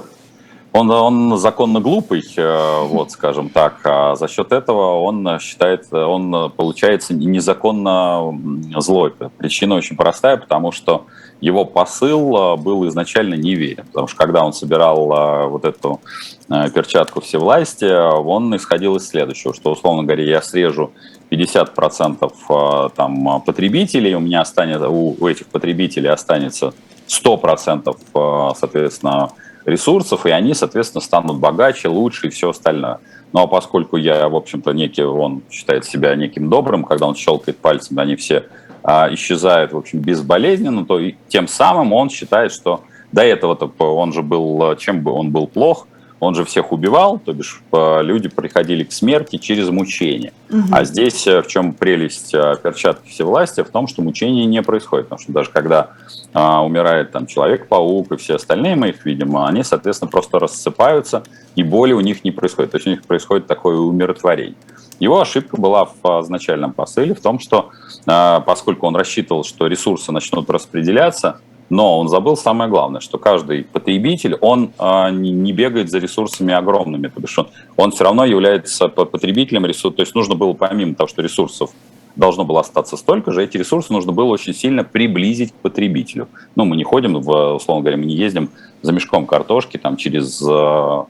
он, 0.73 0.91
он 0.91 1.39
законно 1.39 1.81
глупый, 1.81 2.23
э, 2.37 2.83
вот, 2.85 3.11
скажем 3.11 3.49
так, 3.49 3.81
а 3.85 4.15
за 4.17 4.29
счет 4.29 4.53
этого 4.53 5.01
он 5.01 5.39
считает, 5.41 5.93
он 5.93 6.53
получается 6.53 7.15
незаконно 7.15 8.39
злой. 8.77 9.15
Причина 9.39 9.77
очень 9.77 9.97
простая, 9.97 10.37
потому 10.37 10.71
что 10.73 11.07
его 11.41 11.65
посыл 11.65 12.37
э, 12.37 12.57
был 12.57 12.87
изначально 12.89 13.35
неверен, 13.35 13.85
потому 13.87 14.09
что 14.09 14.19
когда 14.19 14.45
он 14.45 14.53
собирал 14.53 15.11
э, 15.11 15.47
вот 15.47 15.65
эту 15.65 16.01
перчатку 16.49 17.21
всевластия, 17.21 18.03
он 18.03 18.55
исходил 18.57 18.97
из 18.97 19.07
следующего, 19.09 19.55
что, 19.55 19.73
условно 19.73 20.03
говоря, 20.05 20.25
я 20.25 20.43
срежу 20.43 20.93
50% 21.31 22.93
там, 22.95 23.43
потребителей, 23.43 24.15
у 24.15 24.21
меня 24.21 24.41
останется, 24.41 24.89
у, 24.89 25.29
этих 25.29 25.47
потребителей 25.49 26.09
останется 26.09 26.73
100%, 27.07 28.55
соответственно, 28.59 29.31
ресурсов, 29.69 30.27
и 30.27 30.31
они, 30.31 30.55
соответственно, 30.55 31.01
станут 31.01 31.39
богаче, 31.39 31.89
лучше 31.89 32.29
и 32.29 32.31
все 32.31 32.51
остальное. 32.51 32.99
Ну 33.33 33.41
а 33.41 33.47
поскольку 33.47 33.97
я, 33.97 34.29
в 34.29 34.37
общем-то, 34.37 34.73
некий, 34.73 35.03
он 35.03 35.43
считает 35.51 35.85
себя 35.85 36.15
неким 36.15 36.49
добрым, 36.49 36.85
когда 36.85 37.07
он 37.07 37.15
щелкает 37.15 37.59
пальцем, 37.59 37.99
они 37.99 38.17
все 38.17 38.47
а, 38.83 39.13
исчезают, 39.13 39.73
в 39.73 39.77
общем, 39.77 40.01
безболезненно, 40.01 40.87
то 40.87 40.99
и 40.99 41.15
тем 41.29 41.47
самым 41.47 41.93
он 41.93 42.09
считает, 42.11 42.53
что 42.53 42.83
до 43.13 43.23
этого-то 43.23 43.67
он 43.79 44.13
же 44.13 44.23
был, 44.23 44.77
чем 44.77 45.03
бы 45.03 45.13
он 45.13 45.31
был 45.31 45.47
плох, 45.47 45.87
он 46.21 46.35
же 46.35 46.45
всех 46.45 46.73
убивал, 46.73 47.19
то 47.19 47.33
бишь 47.33 47.63
люди 47.73 48.29
приходили 48.29 48.85
к 48.85 48.93
смерти 48.93 49.37
через 49.37 49.69
мучение. 49.69 50.33
Угу. 50.51 50.63
А 50.73 50.85
здесь 50.85 51.27
э, 51.27 51.43
в 51.43 51.47
чем 51.47 51.73
прелесть 51.73 52.35
э, 52.35 52.57
перчатки 52.63 53.09
всевластия? 53.09 53.65
В 53.65 53.69
том, 53.69 53.87
что 53.87 54.03
мучение 54.03 54.47
не 54.47 54.63
происходит. 54.63 55.07
Потому 55.07 55.21
что 55.21 55.33
даже 55.33 55.51
когда 55.51 55.91
а, 56.33 56.65
умирает 56.65 57.13
там 57.13 57.27
Человек-паук 57.27 58.13
и 58.13 58.17
все 58.17 58.37
остальные 58.37 58.77
мы 58.77 58.91
их 58.91 59.05
видим, 59.05 59.37
они, 59.37 59.63
соответственно, 59.63 60.11
просто 60.11 60.39
рассыпаются, 60.39 61.23
и 61.55 61.63
боли 61.63 61.93
у 61.93 62.01
них 62.01 62.25
не 62.25 62.31
происходит. 62.31 62.73
То 62.73 62.77
есть 62.79 62.87
у 62.87 62.91
них 62.91 63.03
происходит 63.03 63.47
такое 63.47 63.77
умиротворение. 63.77 64.57
Его 64.99 65.21
ошибка 65.21 65.61
была 65.61 65.85
в 65.85 66.23
изначальном 66.23 66.73
посыле 66.73 67.15
в 67.15 67.21
том, 67.21 67.39
что 67.39 67.71
а, 68.07 68.41
поскольку 68.41 68.87
он 68.87 68.97
рассчитывал, 68.97 69.45
что 69.45 69.67
ресурсы 69.67 70.11
начнут 70.13 70.51
распределяться, 70.51 71.41
но 71.71 71.99
он 71.99 72.09
забыл 72.09 72.37
самое 72.37 72.71
главное, 72.71 73.01
что 73.01 73.19
каждый 73.19 73.65
потребитель, 73.65 74.37
он 74.41 74.73
э, 74.79 75.11
не, 75.11 75.53
бегает 75.53 75.91
за 75.91 75.99
ресурсами 75.99 76.55
огромными, 76.55 77.09
то 77.09 77.21
бишь 77.21 77.39
он, 77.39 77.49
он 77.77 77.91
все 77.91 78.05
равно 78.05 78.25
является 78.25 78.89
потребителем 78.89 79.67
ресурсов, 79.67 79.97
то 79.97 80.03
есть 80.03 80.15
нужно 80.15 80.35
было 80.35 80.53
помимо 80.53 80.95
того, 80.95 81.09
что 81.09 81.23
ресурсов 81.23 81.71
должно 82.17 82.45
было 82.45 82.61
остаться 82.61 82.97
столько 82.97 83.33
же, 83.33 83.45
эти 83.45 83.57
ресурсы 83.57 83.93
нужно 83.93 84.13
было 84.13 84.27
очень 84.27 84.55
сильно 84.55 84.83
приблизить 84.83 85.53
к 85.53 85.55
потребителю. 85.55 86.29
Ну, 86.57 86.65
мы 86.65 86.77
не 86.77 86.85
ходим, 86.85 87.15
в, 87.21 87.55
условно 87.55 87.83
говоря, 87.83 87.97
мы 87.97 88.07
не 88.07 88.15
ездим 88.15 88.51
за 88.83 88.93
мешком 88.93 89.27
картошки 89.27 89.77
там 89.77 89.97
через, 89.97 90.43
э, 90.43 91.05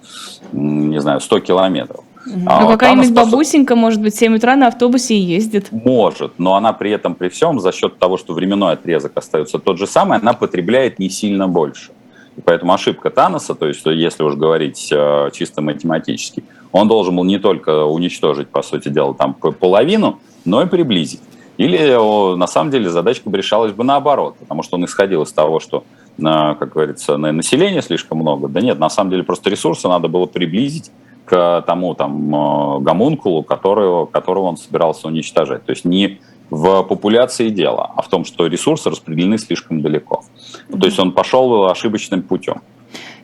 не 0.53 1.00
знаю, 1.00 1.21
100 1.21 1.41
километров. 1.41 2.05
А 2.47 2.62
ну, 2.62 2.68
какая-нибудь 2.68 3.12
бабусенька, 3.12 3.75
может 3.75 4.00
быть, 4.00 4.14
в 4.14 4.18
7 4.18 4.37
утра 4.37 4.56
на 4.56 4.68
автобусе 4.68 5.14
и 5.14 5.20
ездит. 5.20 5.68
Может, 5.70 6.38
но 6.38 6.54
она 6.54 6.73
при 6.73 6.90
этом, 6.90 7.14
при 7.14 7.28
всем, 7.28 7.61
за 7.61 7.73
счет 7.73 7.99
того, 7.99 8.16
что 8.16 8.35
временной 8.35 8.75
отрезок 8.75 9.12
остается 9.14 9.58
тот 9.58 9.78
же 9.78 9.87
самый, 9.87 10.18
она 10.18 10.32
потребляет 10.32 10.99
не 10.99 11.08
сильно 11.08 11.49
больше. 11.49 11.92
И 12.37 12.40
поэтому 12.40 12.73
ошибка 12.73 13.11
Таноса, 13.11 13.54
то 13.54 13.66
есть 13.66 13.85
если 13.85 14.23
уж 14.23 14.35
говорить 14.35 14.88
э, 14.92 15.30
чисто 15.32 15.61
математически, 15.61 16.44
он 16.70 16.87
должен 16.87 17.16
был 17.16 17.25
не 17.25 17.38
только 17.38 17.85
уничтожить, 17.85 18.49
по 18.49 18.62
сути 18.62 18.88
дела, 18.88 19.14
там 19.14 19.35
половину, 19.35 20.20
но 20.44 20.62
и 20.62 20.66
приблизить. 20.66 21.20
Или 21.56 21.97
на 22.37 22.47
самом 22.47 22.70
деле 22.70 22.88
задачка 22.88 23.28
бы 23.28 23.37
решалась 23.37 23.73
бы 23.73 23.82
наоборот, 23.82 24.37
потому 24.38 24.62
что 24.62 24.76
он 24.76 24.85
исходил 24.85 25.23
из 25.23 25.32
того, 25.32 25.58
что, 25.58 25.82
э, 26.18 26.23
как 26.23 26.73
говорится, 26.73 27.16
населения 27.16 27.82
слишком 27.82 28.18
много. 28.18 28.47
Да 28.49 28.61
нет, 28.61 28.78
на 28.78 28.90
самом 28.90 29.11
деле 29.11 29.25
просто 29.25 29.50
ресурсы 29.50 29.88
надо 29.88 30.06
было 30.06 30.26
приблизить 30.26 30.92
к 31.28 31.62
тому 31.66 31.94
там 31.94 32.35
э, 32.35 32.80
гомункулу, 32.80 33.42
которого, 33.42 34.06
которого 34.06 34.44
он 34.44 34.56
собирался 34.56 35.08
уничтожать. 35.08 35.64
То 35.64 35.73
есть 35.73 35.85
не 35.85 36.20
в 36.50 36.82
популяции 36.82 37.50
дело, 37.50 37.90
а 37.94 38.02
в 38.02 38.08
том, 38.08 38.25
что 38.25 38.47
ресурсы 38.47 38.88
распределены 38.88 39.37
слишком 39.37 39.82
далеко. 39.82 40.23
То 40.70 40.87
есть 40.87 40.99
он 40.99 41.12
пошел 41.12 41.66
ошибочным 41.66 42.23
путем. 42.23 42.62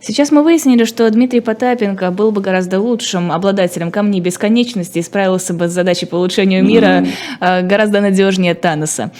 Сейчас 0.00 0.30
мы 0.30 0.42
выяснили, 0.42 0.84
что 0.84 1.08
Дмитрий 1.08 1.40
Потапенко 1.40 2.10
был 2.10 2.30
бы 2.30 2.42
гораздо 2.42 2.78
лучшим 2.78 3.32
обладателем 3.32 3.90
камней 3.90 4.20
бесконечности 4.20 4.98
и 4.98 5.02
справился 5.02 5.54
бы 5.54 5.68
с 5.68 5.72
задачей 5.72 6.04
по 6.04 6.16
улучшению 6.16 6.62
мира 6.62 7.06
mm-hmm. 7.40 7.62
гораздо 7.62 8.02
надежнее 8.02 8.54
Таноса. 8.54 9.12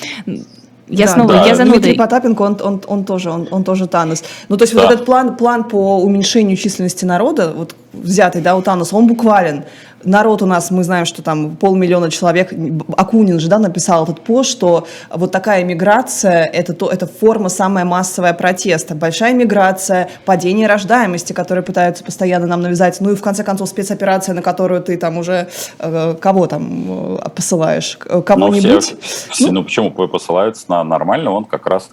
Я 0.89 1.07
да, 1.07 1.13
снова, 1.13 1.33
да. 1.33 1.47
я 1.47 1.55
занудой. 1.55 1.81
Дмитрий 1.81 1.99
Потапенко, 1.99 2.43
он, 2.43 2.59
он, 2.63 2.83
он, 2.87 3.05
тоже, 3.05 3.31
он, 3.31 3.49
он 3.51 3.65
тоже 3.65 3.87
Танос. 3.87 4.23
Ну, 4.49 4.57
то 4.57 4.65
есть 4.65 4.75
да. 4.75 4.83
вот 4.83 4.93
этот 4.93 5.07
план, 5.07 5.37
план 5.37 5.65
по 5.65 5.99
уменьшению 6.01 6.57
численности 6.57 7.05
народа, 7.05 7.53
вот 7.57 7.75
взятый, 7.93 8.43
да, 8.43 8.55
у 8.57 8.63
Таноса, 8.63 8.97
он 8.97 9.07
буквален. 9.07 9.65
Народ 10.05 10.43
у 10.43 10.47
нас, 10.47 10.71
мы 10.71 10.85
знаем, 10.85 11.05
что 11.05 11.23
там 11.23 11.57
полмиллиона 11.57 12.11
человек, 12.11 12.53
Акунин 12.97 13.41
же, 13.41 13.49
да, 13.49 13.59
написал 13.59 14.05
этот 14.05 14.21
пост, 14.21 14.51
что 14.51 14.87
вот 15.11 15.33
такая 15.33 15.65
миграция, 15.65 16.45
это, 16.45 16.73
то, 16.73 16.91
это 16.91 17.07
форма 17.07 17.49
самая 17.49 17.85
массовая 17.85 18.33
протеста. 18.35 18.95
Большая 18.95 19.35
миграция, 19.35 20.09
падение 20.25 20.67
рождаемости, 20.67 21.33
которые 21.33 21.65
пытаются 21.65 22.05
постоянно 22.05 22.47
нам 22.47 22.63
навязать, 22.63 23.01
ну 23.01 23.11
и 23.11 23.15
в 23.15 23.23
конце 23.23 23.45
концов 23.45 23.69
спецоперация, 23.69 24.35
на 24.35 24.43
которую 24.43 24.83
ты 24.83 24.97
там 24.97 25.19
уже 25.19 25.49
э, 25.79 26.17
кого 26.21 26.47
там 26.47 27.17
э, 27.19 27.29
посылаешь, 27.35 27.97
кого-нибудь. 27.97 28.93
Ну, 28.93 28.99
все, 29.31 29.47
ну, 29.47 29.53
ну 29.53 29.65
почему 29.65 29.91
посылаются 29.91 30.65
на 30.69 30.85
нормально, 30.85 31.31
он 31.31 31.45
как 31.45 31.67
раз 31.67 31.91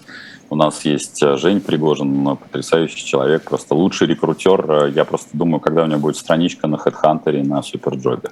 у 0.52 0.54
нас 0.54 0.84
есть 0.84 1.22
э, 1.22 1.38
Жень 1.38 1.62
Пригожин, 1.62 2.36
потрясающий 2.36 3.06
человек, 3.06 3.44
просто 3.44 3.74
лучший 3.74 4.06
рекрутер. 4.06 4.70
Э, 4.70 4.92
я 4.94 5.06
просто 5.06 5.30
думаю, 5.32 5.60
когда 5.60 5.84
у 5.84 5.86
него 5.86 6.00
будет 6.00 6.18
страничка 6.18 6.66
на 6.66 6.76
HeadHunter 6.76 7.40
и 7.40 7.42
на 7.42 7.62
Суперджобе. 7.62 8.28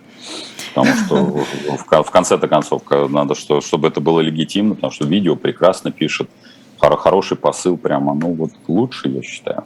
Потому 0.75 0.95
что 0.97 2.03
в 2.03 2.11
конце-то 2.11 2.47
концов 2.47 2.83
надо, 3.09 3.35
что, 3.35 3.63
чтобы 3.63 3.89
это 3.89 4.03
было 4.03 4.21
легитимно, 4.21 4.75
потому 4.75 4.93
что 4.93 5.07
видео 5.07 5.35
прекрасно 5.35 5.93
пишет, 5.93 6.29
хороший 6.79 7.39
посыл 7.39 7.79
прямо, 7.79 8.13
ну 8.13 8.35
вот 8.35 8.51
лучше, 8.69 9.09
я 9.09 9.23
считаю. 9.23 9.65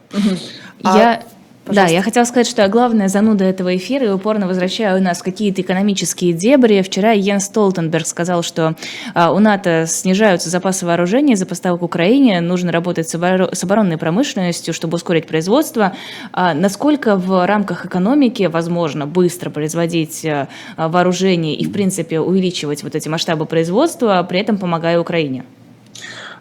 Я 0.84 1.24
Пожалуйста. 1.64 1.88
Да, 1.88 1.96
я 1.96 2.02
хотела 2.02 2.24
сказать, 2.24 2.46
что 2.46 2.68
главная 2.68 3.08
зануда 3.08 3.44
этого 3.44 3.74
эфира, 3.74 4.04
и 4.06 4.10
упорно 4.10 4.46
возвращаю 4.46 5.02
нас 5.02 5.20
в 5.20 5.22
какие-то 5.22 5.62
экономические 5.62 6.34
дебри. 6.34 6.82
Вчера 6.82 7.12
Йен 7.12 7.40
Столтенберг 7.40 8.06
сказал, 8.06 8.42
что 8.42 8.76
а, 9.14 9.32
у 9.32 9.38
НАТО 9.38 9.86
снижаются 9.88 10.50
запасы 10.50 10.84
вооружения 10.84 11.36
за 11.36 11.46
поставку 11.46 11.86
Украине, 11.86 12.42
нужно 12.42 12.70
работать 12.70 13.08
с, 13.08 13.14
оборонной 13.14 13.96
промышленностью, 13.96 14.74
чтобы 14.74 14.96
ускорить 14.96 15.26
производство. 15.26 15.94
А, 16.32 16.52
насколько 16.52 17.16
в 17.16 17.46
рамках 17.46 17.86
экономики 17.86 18.42
возможно 18.42 19.06
быстро 19.06 19.48
производить 19.48 20.22
а, 20.26 20.48
вооружение 20.76 21.54
и, 21.54 21.64
в 21.64 21.72
принципе, 21.72 22.20
увеличивать 22.20 22.82
вот 22.82 22.94
эти 22.94 23.08
масштабы 23.08 23.46
производства, 23.46 24.22
при 24.28 24.38
этом 24.38 24.58
помогая 24.58 25.00
Украине? 25.00 25.44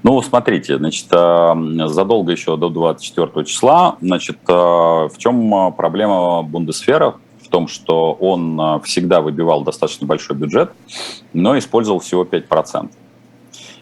Ну, 0.04 0.22
смотрите, 0.22 0.78
значит, 0.78 1.08
э, 1.12 1.88
задолго 1.88 2.34
еще 2.34 2.58
до 2.58 2.68
24 2.68 3.46
числа, 3.46 3.96
значит, 4.02 4.38
э, 4.50 4.52
в 4.52 5.14
чем 5.18 5.56
э, 5.56 5.72
проблема 5.72 6.44
Бундесфера? 6.44 7.16
В 7.42 7.48
том, 7.48 7.68
что 7.70 8.14
он 8.14 8.82
всегда 8.84 9.22
выбивал 9.22 9.64
достаточно 9.64 10.08
большой 10.08 10.36
бюджет, 10.36 10.72
но 11.34 11.58
использовал 11.58 12.00
всего 12.00 12.24
5%. 12.24 12.90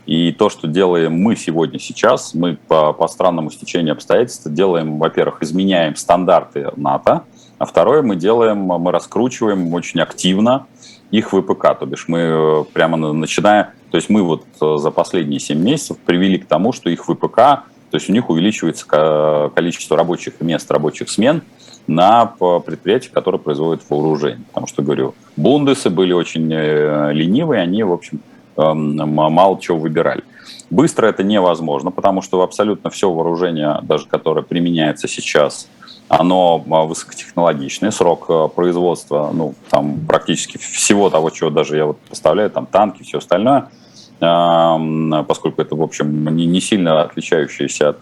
И 0.06 0.34
то, 0.34 0.50
что 0.50 0.68
делаем 0.68 1.14
мы 1.14 1.38
сегодня 1.38 1.80
сейчас, 1.80 2.34
мы 2.34 2.58
по, 2.68 2.92
по 2.92 3.08
странному 3.08 3.50
стечению 3.50 3.94
обстоятельств 3.94 4.46
делаем, 4.48 5.00
во-первых, 5.00 5.42
изменяем 5.42 5.96
стандарты 5.96 6.70
НАТО, 6.76 7.24
а 7.60 7.66
второе, 7.66 8.02
мы 8.02 8.18
делаем, 8.18 8.58
мы 8.58 8.92
раскручиваем 8.92 9.74
очень 9.74 10.02
активно 10.02 10.66
их 11.10 11.30
ВПК, 11.30 11.80
то 11.80 11.86
бишь 11.86 12.10
мы 12.10 12.66
прямо 12.74 12.98
начиная 13.14 13.74
то 13.92 13.98
есть 13.98 14.10
мы 14.10 14.24
вот 14.24 14.46
э, 14.62 14.78
за 14.78 14.90
последние 14.90 15.40
7 15.40 15.60
месяцев 15.60 15.98
привели 15.98 16.38
к 16.38 16.46
тому, 16.46 16.72
что 16.72 16.90
их 16.90 17.04
ВПК, 17.06 17.36
то 17.36 17.98
есть 17.98 18.10
у 18.10 18.14
них 18.14 18.30
увеличивается 18.30 19.52
количество 19.54 19.98
рабочих 19.98 20.40
мест, 20.40 20.72
рабочих 20.72 21.10
смен 21.10 21.44
на 21.88 22.26
предприятиях, 22.26 23.12
которые 23.12 23.42
производят 23.42 23.82
вооружение. 23.90 24.46
Потому 24.48 24.68
что, 24.68 24.82
говорю, 24.82 25.14
бундесы 25.36 25.90
были 25.90 26.14
очень 26.14 26.50
э, 26.54 27.12
ленивые, 27.12 27.62
они, 27.62 27.84
в 27.84 27.92
общем, 27.92 28.22
эм, 28.56 28.96
мало 28.96 29.60
чего 29.60 29.78
выбирали. 29.78 30.24
Быстро 30.70 31.08
это 31.08 31.24
невозможно, 31.24 31.92
потому 31.92 32.22
что 32.22 32.42
абсолютно 32.44 32.90
все 32.90 33.12
вооружение, 33.12 33.80
даже 33.84 34.08
которое 34.08 34.42
применяется 34.42 35.10
сейчас, 35.10 35.68
оно 36.08 36.60
высокотехнологичное, 36.60 37.92
срок 37.92 38.28
э, 38.30 38.48
производства, 38.56 39.32
ну, 39.34 39.54
там 39.70 40.00
практически 40.08 40.58
всего 40.58 41.10
того, 41.10 41.30
чего 41.30 41.50
даже 41.50 41.76
я 41.76 41.88
вот 41.88 42.00
поставляю, 42.00 42.50
там 42.50 42.68
танки, 42.68 43.04
все 43.04 43.18
остальное– 43.18 43.70
поскольку 44.22 45.62
это, 45.62 45.76
в 45.76 45.82
общем, 45.82 46.26
не, 46.36 46.62
сильно 46.62 47.02
отличающаяся 47.02 47.90
от 47.90 48.00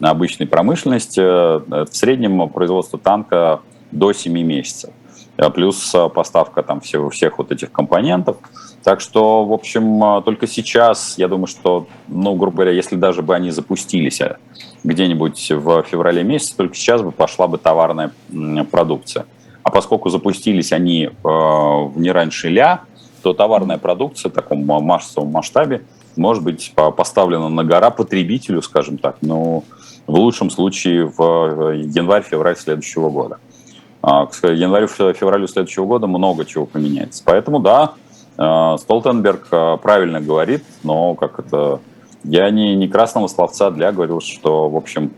обычной 0.00 0.46
промышленности. 0.46 1.20
Э, 1.20 1.84
в 1.84 1.96
среднем 1.96 2.48
производство 2.48 2.98
танка 2.98 3.60
до 3.90 4.12
7 4.12 4.32
месяцев. 4.42 4.90
А 5.36 5.50
плюс 5.50 5.94
поставка 6.14 6.62
там 6.62 6.80
всего, 6.80 7.10
всех 7.10 7.38
вот 7.38 7.52
этих 7.52 7.70
компонентов. 7.70 8.38
Так 8.82 9.00
что, 9.00 9.44
в 9.44 9.52
общем, 9.52 10.02
э, 10.02 10.22
только 10.22 10.46
сейчас, 10.46 11.18
я 11.18 11.28
думаю, 11.28 11.46
что, 11.46 11.86
ну, 12.08 12.34
грубо 12.34 12.58
говоря, 12.58 12.72
если 12.72 12.96
даже 12.96 13.22
бы 13.22 13.34
они 13.34 13.50
запустились 13.50 14.20
э, 14.20 14.36
где-нибудь 14.84 15.50
в 15.50 15.82
феврале 15.82 16.22
месяце, 16.22 16.56
только 16.56 16.74
сейчас 16.74 17.02
бы 17.02 17.10
пошла 17.10 17.48
бы 17.48 17.58
товарная 17.58 18.12
продукция. 18.70 19.26
А 19.62 19.70
поскольку 19.70 20.10
запустились 20.10 20.72
они 20.72 21.10
в 21.24 21.92
не 21.96 22.12
раньше 22.12 22.48
ля, 22.48 22.82
что 23.26 23.34
товарная 23.34 23.76
продукция 23.76 24.30
в 24.30 24.34
таком 24.34 24.64
массовом 24.64 25.32
масштабе 25.32 25.82
может 26.14 26.44
быть 26.44 26.72
поставлена 26.96 27.48
на 27.48 27.64
гора 27.64 27.90
потребителю, 27.90 28.62
скажем 28.62 28.98
так, 28.98 29.16
но 29.20 29.64
в 30.06 30.14
лучшем 30.14 30.48
случае 30.48 31.06
в 31.06 31.72
январь-февраль 31.72 32.56
следующего 32.56 33.10
года. 33.10 33.38
А, 34.00 34.26
к 34.26 34.46
январю-февралю 34.46 35.48
следующего 35.48 35.86
года 35.86 36.06
много 36.06 36.44
чего 36.44 36.66
поменяется. 36.66 37.24
Поэтому 37.26 37.58
да, 37.58 37.94
а, 38.38 38.78
Столтенберг 38.78 39.48
а, 39.50 39.76
правильно 39.76 40.20
говорит, 40.20 40.62
но 40.84 41.16
как 41.16 41.40
это... 41.40 41.80
Я 42.22 42.48
не, 42.50 42.76
не 42.76 42.86
красного 42.86 43.26
словца 43.26 43.72
для 43.72 43.90
говорил, 43.90 44.20
что, 44.20 44.68
в 44.68 44.76
общем, 44.76 45.12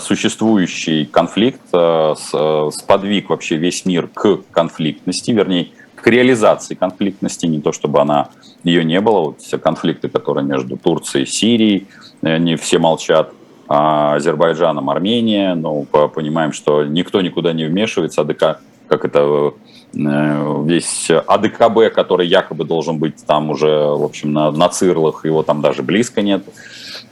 существующий 0.00 1.06
конфликт 1.06 1.62
сподвиг 1.66 3.30
вообще 3.30 3.56
весь 3.56 3.86
мир 3.86 4.06
к 4.06 4.40
конфликтности, 4.52 5.30
вернее, 5.30 5.70
к 6.02 6.06
реализации 6.08 6.74
конфликтности, 6.74 7.46
не 7.46 7.60
то 7.60 7.72
чтобы 7.72 8.00
она 8.00 8.28
ее 8.64 8.84
не 8.84 9.00
было. 9.00 9.20
Вот 9.20 9.40
все 9.40 9.58
конфликты, 9.58 10.08
которые 10.08 10.44
между 10.44 10.76
Турцией 10.76 11.24
и 11.24 11.26
Сирией, 11.26 11.86
они 12.22 12.56
все 12.56 12.78
молчат, 12.78 13.32
а 13.68 14.16
Азербайджаном, 14.16 14.90
Армения, 14.90 15.54
ну, 15.54 15.86
понимаем, 16.14 16.52
что 16.52 16.84
никто 16.84 17.20
никуда 17.20 17.52
не 17.52 17.64
вмешивается, 17.64 18.22
АДК, 18.22 18.60
как 18.88 19.04
это 19.04 19.54
э, 19.94 20.62
весь 20.66 21.08
АДКБ, 21.10 21.94
который 21.94 22.26
якобы 22.26 22.64
должен 22.64 22.98
быть 22.98 23.24
там 23.24 23.50
уже, 23.50 23.68
в 23.68 24.02
общем, 24.02 24.32
на, 24.32 24.50
на 24.50 24.68
цирлах, 24.68 25.24
его 25.24 25.42
там 25.42 25.62
даже 25.62 25.82
близко 25.82 26.20
нет. 26.20 26.42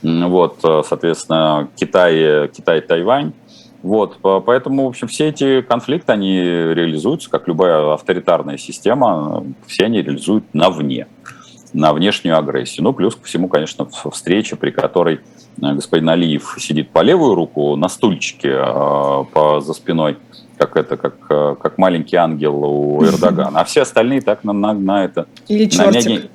Вот, 0.03 0.59
соответственно, 0.63 1.69
Китай, 1.77 2.49
Китай, 2.49 2.81
Тайвань. 2.81 3.33
Вот, 3.83 4.19
поэтому, 4.21 4.85
в 4.85 4.89
общем, 4.89 5.09
все 5.09 5.29
эти 5.29 5.63
конфликты, 5.63 6.13
они 6.13 6.37
реализуются, 6.39 7.31
как 7.31 7.49
любая 7.49 7.95
авторитарная 7.95 8.59
система, 8.59 9.45
все 9.67 9.87
они 9.87 10.03
реализуют 10.03 10.45
на 10.53 10.69
вне, 10.71 11.07
на 11.73 11.93
внешнюю 11.95 12.37
агрессию. 12.37 12.85
Ну, 12.85 12.93
плюс 12.93 13.17
ко 13.17 13.25
всему, 13.25 13.49
конечно, 13.49 13.89
встреча, 14.11 14.57
при 14.57 14.71
которой 14.71 15.21
э, 15.63 15.73
господин 15.73 16.11
Алиев 16.11 16.57
сидит 16.59 16.91
по 16.91 17.01
левую 17.01 17.35
руку 17.35 17.75
на 17.77 17.89
стульчике 17.89 18.53
а, 18.55 19.25
по, 19.25 19.61
за 19.61 19.73
спиной, 19.73 20.19
как 20.59 20.77
это, 20.77 20.99
как, 20.99 21.15
э, 21.31 21.57
как 21.59 21.79
маленький 21.79 22.17
ангел 22.17 22.63
у 22.63 23.03
Эрдогана, 23.05 23.61
а 23.61 23.65
все 23.65 23.83
остальные 23.83 24.21
так 24.21 24.45
на, 24.45 24.53
на, 24.53 24.75
на 24.75 25.05
это... 25.05 25.27
Или 25.49 25.67
чертик. 25.67 26.31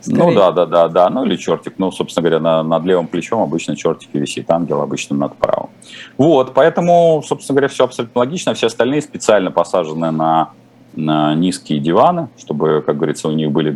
Скорее. 0.00 0.18
Ну 0.18 0.34
да, 0.34 0.50
да, 0.52 0.66
да, 0.66 0.88
да, 0.88 1.10
ну 1.10 1.24
или 1.24 1.36
чертик, 1.36 1.74
ну, 1.78 1.92
собственно 1.92 2.22
говоря, 2.22 2.40
на, 2.40 2.62
над 2.62 2.84
левым 2.84 3.06
плечом 3.06 3.42
обычно 3.42 3.76
чертик 3.76 4.08
висит, 4.14 4.50
ангел 4.50 4.80
обычно 4.80 5.16
над 5.16 5.34
правым. 5.36 5.68
Вот, 6.16 6.54
поэтому, 6.54 7.22
собственно 7.26 7.56
говоря, 7.56 7.68
все 7.68 7.84
абсолютно 7.84 8.18
логично, 8.18 8.54
все 8.54 8.68
остальные 8.68 9.02
специально 9.02 9.50
посажены 9.50 10.10
на, 10.10 10.50
на 10.94 11.34
низкие 11.34 11.80
диваны, 11.80 12.28
чтобы, 12.38 12.82
как 12.84 12.96
говорится, 12.96 13.28
у 13.28 13.32
них 13.32 13.50
были 13.50 13.70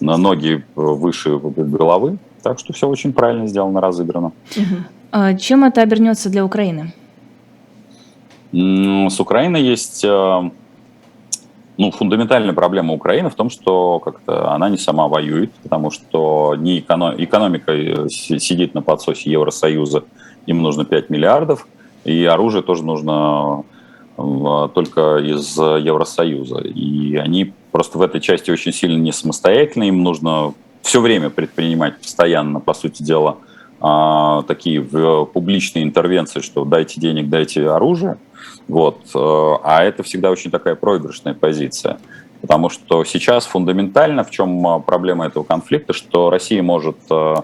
ноги 0.00 0.64
выше 0.74 1.38
головы, 1.38 2.18
так 2.42 2.58
что 2.58 2.72
все 2.72 2.86
очень 2.86 3.12
правильно 3.12 3.46
сделано, 3.46 3.80
разыграно. 3.80 4.32
А 5.10 5.34
чем 5.34 5.64
это 5.64 5.80
обернется 5.80 6.28
для 6.28 6.44
Украины? 6.44 6.92
С 8.52 9.20
Украиной 9.20 9.62
есть 9.62 10.04
э, 10.04 10.50
ну, 11.78 11.92
фундаментальная 11.92 12.52
проблема 12.52 12.92
Украины 12.92 13.30
в 13.30 13.36
том, 13.36 13.50
что 13.50 14.00
как-то 14.00 14.52
она 14.52 14.68
не 14.68 14.76
сама 14.76 15.06
воюет, 15.06 15.52
потому 15.62 15.90
что 15.90 16.56
не 16.58 16.80
эконом... 16.80 17.14
экономика 17.16 17.72
э, 17.72 18.08
сидит 18.08 18.74
на 18.74 18.82
подсосе 18.82 19.30
Евросоюза, 19.30 20.04
им 20.46 20.60
нужно 20.60 20.84
5 20.84 21.08
миллиардов, 21.08 21.68
и 22.04 22.24
оружие 22.24 22.62
тоже 22.64 22.84
нужно 22.84 23.62
э, 24.16 24.68
только 24.74 25.18
из 25.18 25.56
Евросоюза. 25.56 26.58
И 26.58 27.14
они 27.14 27.52
просто 27.70 27.98
в 27.98 28.02
этой 28.02 28.20
части 28.20 28.50
очень 28.50 28.72
сильно 28.72 28.98
не 28.98 29.12
самостоятельны, 29.12 29.88
им 29.88 30.02
нужно 30.02 30.54
все 30.82 31.00
время 31.00 31.30
предпринимать 31.30 32.00
постоянно, 32.00 32.58
по 32.58 32.74
сути 32.74 33.04
дела, 33.04 33.36
а, 33.80 34.42
такие 34.42 34.82
публичные 34.82 35.84
интервенции, 35.84 36.40
что 36.40 36.64
дайте 36.64 37.00
денег, 37.00 37.28
дайте 37.28 37.68
оружие, 37.68 38.18
вот. 38.68 39.00
Э, 39.14 39.56
а 39.64 39.82
это 39.82 40.02
всегда 40.02 40.30
очень 40.30 40.50
такая 40.50 40.74
проигрышная 40.74 41.34
позиция. 41.34 41.98
Потому 42.40 42.68
что 42.70 43.02
сейчас 43.04 43.46
фундаментально 43.46 44.22
в 44.22 44.30
чем 44.30 44.64
э, 44.66 44.80
проблема 44.80 45.26
этого 45.26 45.42
конфликта, 45.42 45.92
что 45.92 46.30
Россия 46.30 46.62
может 46.62 46.98
э, 47.10 47.34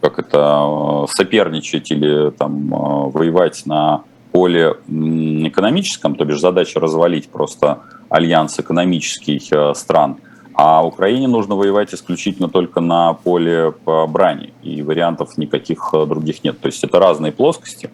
как 0.00 0.18
это 0.18 1.06
соперничать 1.10 1.90
или 1.90 2.30
там 2.30 2.68
воевать 3.10 3.64
на 3.64 4.02
поле 4.30 4.76
экономическом, 4.86 6.14
то 6.14 6.24
бишь 6.26 6.38
задача 6.38 6.78
развалить 6.78 7.30
просто 7.30 7.80
альянс 8.10 8.60
экономический 8.60 9.40
стран, 9.74 10.18
а 10.58 10.84
Украине 10.86 11.28
нужно 11.28 11.54
воевать 11.54 11.92
исключительно 11.92 12.48
только 12.48 12.80
на 12.80 13.12
поле 13.12 13.74
брани, 13.84 14.54
и 14.62 14.80
вариантов 14.82 15.36
никаких 15.36 15.90
других 15.92 16.42
нет. 16.44 16.58
То 16.58 16.66
есть 16.68 16.82
это 16.82 16.98
разные 16.98 17.30
плоскости. 17.30 17.90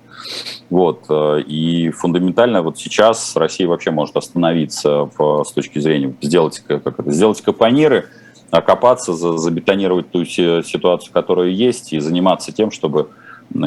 Вот. 0.70 1.07
И 1.11 1.90
фундаментально 1.90 2.62
вот 2.62 2.79
сейчас 2.79 3.35
Россия 3.35 3.66
вообще 3.66 3.90
может 3.90 4.16
остановиться 4.16 5.11
в, 5.18 5.42
с 5.42 5.51
точки 5.51 5.81
зрения 5.81 6.14
сделать, 6.22 6.61
как 6.61 6.87
это, 6.87 7.11
сделать 7.11 7.42
капониры, 7.42 8.07
окопаться, 8.53 9.12
забетонировать 9.12 10.12
ту 10.12 10.25
ситуацию, 10.25 11.12
которая 11.12 11.48
есть, 11.48 11.92
и 11.92 11.98
заниматься 11.98 12.53
тем, 12.53 12.70
чтобы 12.70 13.09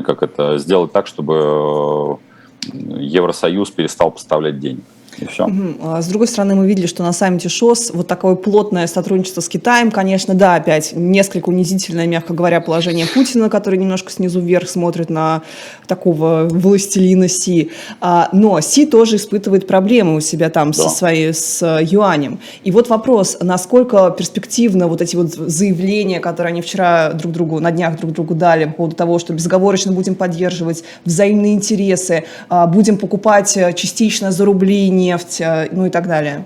как 0.05 0.23
это, 0.23 0.57
сделать 0.57 0.93
так, 0.93 1.07
чтобы 1.07 2.17
Евросоюз 2.63 3.71
перестал 3.71 4.11
поставлять 4.11 4.59
денег. 4.59 4.85
И 5.17 5.25
все. 5.25 5.45
Угу. 5.45 6.01
С 6.01 6.07
другой 6.07 6.27
стороны, 6.27 6.55
мы 6.55 6.67
видели, 6.67 6.87
что 6.87 7.03
на 7.03 7.13
саммите 7.13 7.49
ШОС 7.49 7.91
вот 7.93 8.07
такое 8.07 8.35
плотное 8.35 8.87
сотрудничество 8.87 9.41
с 9.41 9.49
Китаем, 9.49 9.91
конечно, 9.91 10.33
да, 10.33 10.55
опять 10.55 10.93
несколько 10.93 11.49
унизительное, 11.49 12.07
мягко 12.07 12.33
говоря, 12.33 12.61
положение 12.61 13.05
Путина, 13.07 13.49
который 13.49 13.79
немножко 13.79 14.11
снизу 14.11 14.39
вверх 14.39 14.69
смотрит 14.69 15.09
на 15.09 15.41
такого 15.87 16.47
властелина 16.49 17.27
Си. 17.27 17.71
А, 18.01 18.29
но 18.31 18.59
Си 18.61 18.85
тоже 18.85 19.17
испытывает 19.17 19.67
проблемы 19.67 20.15
у 20.15 20.19
себя 20.19 20.49
там 20.49 20.71
да. 20.71 20.83
со 20.83 20.89
своей, 20.89 21.33
с 21.33 21.79
юанем. 21.81 22.39
И 22.63 22.71
вот 22.71 22.89
вопрос, 22.89 23.37
насколько 23.41 24.09
перспективно 24.11 24.87
вот 24.87 25.01
эти 25.01 25.15
вот 25.15 25.33
заявления, 25.33 26.19
которые 26.19 26.51
они 26.51 26.61
вчера 26.61 27.13
друг 27.13 27.31
другу, 27.31 27.59
на 27.59 27.71
днях 27.71 27.97
друг 27.97 28.11
другу 28.11 28.35
дали 28.35 28.65
по 28.65 28.71
поводу 28.73 28.95
того, 28.95 29.19
что 29.19 29.33
безоговорочно 29.33 29.91
будем 29.91 30.15
поддерживать 30.15 30.83
взаимные 31.05 31.53
интересы, 31.53 32.25
а, 32.49 32.67
будем 32.67 32.97
покупать 32.97 33.55
э, 33.57 33.73
частично 33.73 34.31
за 34.31 34.45
рубли, 34.45 34.89
нефть, 35.05 35.41
э, 35.41 35.69
ну 35.71 35.85
и 35.85 35.89
так 35.89 36.07
далее? 36.07 36.45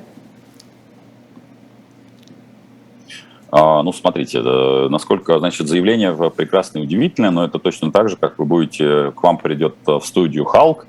А, 3.51 3.81
ну, 3.81 3.91
смотрите, 3.91 4.41
насколько, 4.41 5.39
значит, 5.39 5.67
заявление 5.67 6.13
прекрасное 6.29 6.83
и 6.83 6.85
удивительное, 6.85 7.31
но 7.31 7.45
это 7.45 7.57
точно 7.57 7.91
так 7.91 8.09
же, 8.09 8.15
как 8.15 8.37
вы 8.37 8.45
будете, 8.45 9.11
к 9.11 9.23
вам 9.23 9.37
придет 9.37 9.75
в 9.87 10.01
студию 10.01 10.45
Халк, 10.45 10.85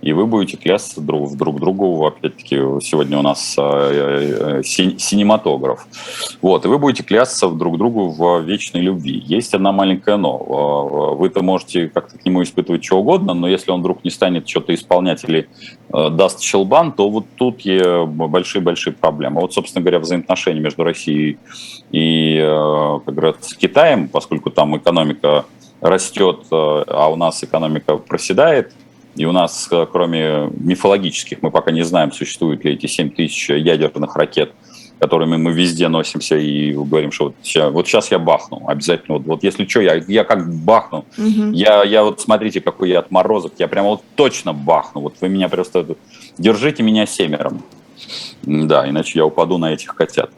и 0.00 0.12
вы 0.12 0.26
будете 0.26 0.56
клясться 0.56 1.00
друг, 1.00 1.36
друг 1.36 1.58
другу. 1.58 2.06
Опять-таки, 2.06 2.56
сегодня 2.80 3.18
у 3.18 3.22
нас 3.22 3.56
э, 3.58 4.60
э, 4.60 4.62
синематограф. 4.62 5.86
Вот, 6.40 6.64
и 6.64 6.68
вы 6.68 6.78
будете 6.78 7.02
клясться 7.02 7.48
друг 7.48 7.78
другу 7.78 8.10
в 8.10 8.40
вечной 8.42 8.80
любви. 8.80 9.22
Есть 9.26 9.54
одна 9.54 9.72
маленькая 9.72 10.16
но. 10.16 11.16
Вы-то 11.18 11.42
можете 11.42 11.88
как-то 11.88 12.16
к 12.16 12.24
нему 12.24 12.42
испытывать 12.42 12.84
что 12.84 12.98
угодно, 12.98 13.34
но 13.34 13.48
если 13.48 13.72
он 13.72 13.80
вдруг 13.80 14.04
не 14.04 14.10
станет 14.10 14.48
что-то 14.48 14.72
исполнять 14.72 15.24
или 15.24 15.48
э, 15.92 16.10
даст 16.10 16.40
щелбан, 16.40 16.92
то 16.92 17.10
вот 17.10 17.26
тут 17.34 17.62
большие-большие 18.06 18.92
проблемы. 18.92 19.40
Вот, 19.40 19.52
собственно 19.52 19.82
говоря, 19.82 19.98
взаимоотношения 19.98 20.60
между 20.60 20.84
Россией 20.84 21.38
и, 21.90 22.38
как 23.04 23.14
говорят, 23.14 23.36
Китаем, 23.58 24.08
поскольку 24.08 24.50
там 24.50 24.76
экономика 24.76 25.44
растет, 25.80 26.46
а 26.50 27.08
у 27.10 27.16
нас 27.16 27.42
экономика 27.42 27.96
проседает– 27.96 28.72
и 29.18 29.24
у 29.24 29.32
нас, 29.32 29.68
э, 29.70 29.86
кроме 29.90 30.50
мифологических, 30.58 31.42
мы 31.42 31.50
пока 31.50 31.72
не 31.72 31.82
знаем, 31.82 32.12
существуют 32.12 32.64
ли 32.64 32.72
эти 32.72 32.86
7 32.86 33.10
тысяч 33.10 33.50
ядерных 33.50 34.16
ракет, 34.16 34.52
которыми 35.00 35.36
мы 35.36 35.52
везде 35.52 35.88
носимся 35.88 36.36
и 36.36 36.72
говорим, 36.72 37.10
что 37.12 37.26
вот 37.26 37.34
сейчас, 37.42 37.72
вот 37.72 37.86
сейчас 37.86 38.10
я 38.10 38.18
бахну, 38.18 38.62
обязательно. 38.68 39.18
Вот, 39.18 39.26
вот 39.26 39.42
если 39.42 39.66
что, 39.66 39.80
я, 39.80 39.96
я 40.06 40.24
как 40.24 40.48
бахну. 40.64 41.04
Угу. 41.16 41.52
Я, 41.52 41.82
я 41.84 42.04
вот 42.04 42.20
смотрите, 42.20 42.60
какой 42.60 42.90
я 42.90 43.00
отморозок, 43.00 43.54
я 43.58 43.68
прямо 43.68 43.90
вот 43.90 44.02
точно 44.14 44.52
бахну. 44.52 45.02
Вот 45.02 45.16
вы 45.20 45.28
меня 45.28 45.48
просто 45.48 45.96
держите 46.38 46.82
меня 46.82 47.06
семером. 47.06 47.62
Да, 48.42 48.88
иначе 48.88 49.18
я 49.18 49.26
упаду 49.26 49.58
на 49.58 49.72
этих 49.72 49.94
котят. 49.94 50.30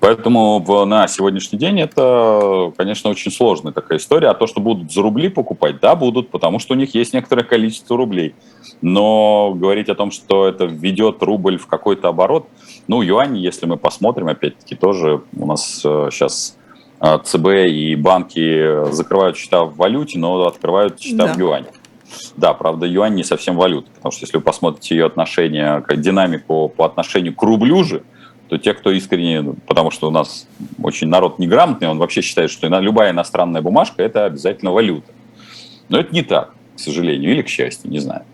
Поэтому 0.00 0.84
на 0.86 1.08
сегодняшний 1.08 1.58
день 1.58 1.80
это, 1.80 2.72
конечно, 2.76 3.10
очень 3.10 3.30
сложная 3.30 3.72
такая 3.72 3.98
история. 3.98 4.28
А 4.28 4.34
то, 4.34 4.46
что 4.46 4.60
будут 4.60 4.92
за 4.92 5.02
рубли 5.02 5.28
покупать, 5.28 5.80
да, 5.80 5.94
будут, 5.94 6.30
потому 6.30 6.58
что 6.58 6.74
у 6.74 6.76
них 6.76 6.94
есть 6.94 7.12
некоторое 7.12 7.44
количество 7.44 7.96
рублей. 7.96 8.34
Но 8.80 9.52
говорить 9.54 9.88
о 9.88 9.94
том, 9.94 10.10
что 10.10 10.48
это 10.48 10.64
введет 10.64 11.22
рубль 11.22 11.58
в 11.58 11.66
какой-то 11.66 12.08
оборот, 12.08 12.48
ну, 12.88 13.02
юань, 13.02 13.38
если 13.38 13.66
мы 13.66 13.76
посмотрим, 13.76 14.28
опять-таки, 14.28 14.74
тоже 14.74 15.22
у 15.36 15.46
нас 15.46 15.80
сейчас 15.82 16.56
э, 17.00 17.18
ЦБ 17.22 17.46
и 17.68 17.94
банки 17.94 18.90
закрывают 18.92 19.36
счета 19.36 19.64
в 19.64 19.76
валюте, 19.76 20.18
но 20.18 20.46
открывают 20.46 21.00
счета 21.00 21.26
да. 21.26 21.32
в 21.34 21.38
юане. 21.38 21.68
Да, 22.36 22.54
правда, 22.54 22.86
юань 22.86 23.14
не 23.14 23.24
совсем 23.24 23.56
валюта, 23.56 23.90
потому 23.94 24.12
что 24.12 24.24
если 24.24 24.36
вы 24.36 24.42
посмотрите 24.42 24.96
ее 24.96 25.06
отношение, 25.06 25.84
динамику 25.96 26.68
по 26.68 26.84
отношению 26.84 27.34
к 27.34 27.42
рублю 27.42 27.84
же, 27.84 28.02
то 28.52 28.58
те, 28.58 28.74
кто 28.74 28.90
искренне, 28.90 29.40
ну, 29.40 29.54
потому 29.66 29.90
что 29.90 30.08
у 30.08 30.10
нас 30.10 30.46
очень 30.82 31.08
народ 31.08 31.38
неграмотный, 31.38 31.88
он 31.88 31.96
вообще 31.96 32.20
считает, 32.20 32.50
что 32.50 32.66
любая 32.80 33.10
иностранная 33.10 33.62
бумажка– 33.62 34.02
это 34.04 34.26
обязательно 34.26 34.72
валюта. 34.72 35.10
Но 35.88 35.98
это 35.98 36.14
не 36.14 36.20
так, 36.20 36.52
к 36.76 36.78
сожалению, 36.78 37.32
или 37.32 37.40
к 37.40 37.48
счастью, 37.48 37.90
не 37.90 37.98
знаю. 37.98 38.24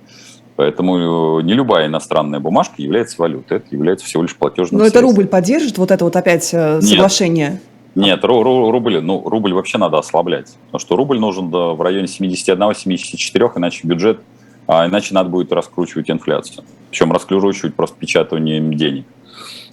Поэтому 0.56 1.38
э, 1.38 1.42
не 1.44 1.52
любая 1.52 1.86
иностранная 1.86 2.40
бумажка 2.40 2.82
является 2.82 3.14
валютой, 3.16 3.58
это 3.58 3.68
является 3.70 4.06
всего 4.06 4.24
лишь 4.24 4.34
платежным 4.34 4.80
Но 4.80 4.86
средством. 4.86 5.04
это 5.04 5.08
рубль 5.08 5.28
поддержит 5.28 5.78
вот 5.78 5.92
это 5.92 6.04
вот 6.04 6.16
опять 6.16 6.52
э, 6.52 6.80
соглашение? 6.80 7.60
Нет, 7.94 8.06
нет 8.06 8.24
ру, 8.24 8.42
ру, 8.42 8.72
рубль, 8.72 9.00
ну, 9.00 9.22
рубль 9.24 9.52
вообще 9.52 9.78
надо 9.78 10.00
ослаблять. 10.00 10.48
Потому 10.64 10.80
что 10.80 10.96
рубль 10.96 11.20
нужен 11.20 11.48
да, 11.52 11.74
в 11.74 11.80
районе 11.80 12.06
71-74, 12.06 13.52
иначе 13.54 13.86
бюджет, 13.86 14.18
а 14.66 14.84
иначе 14.88 15.14
надо 15.14 15.30
будет 15.30 15.52
раскручивать 15.52 16.10
инфляцию. 16.10 16.64
Причем 16.90 17.12
раскручивать 17.12 17.76
просто 17.76 17.96
печатанием 17.96 18.74
денег. 18.74 19.04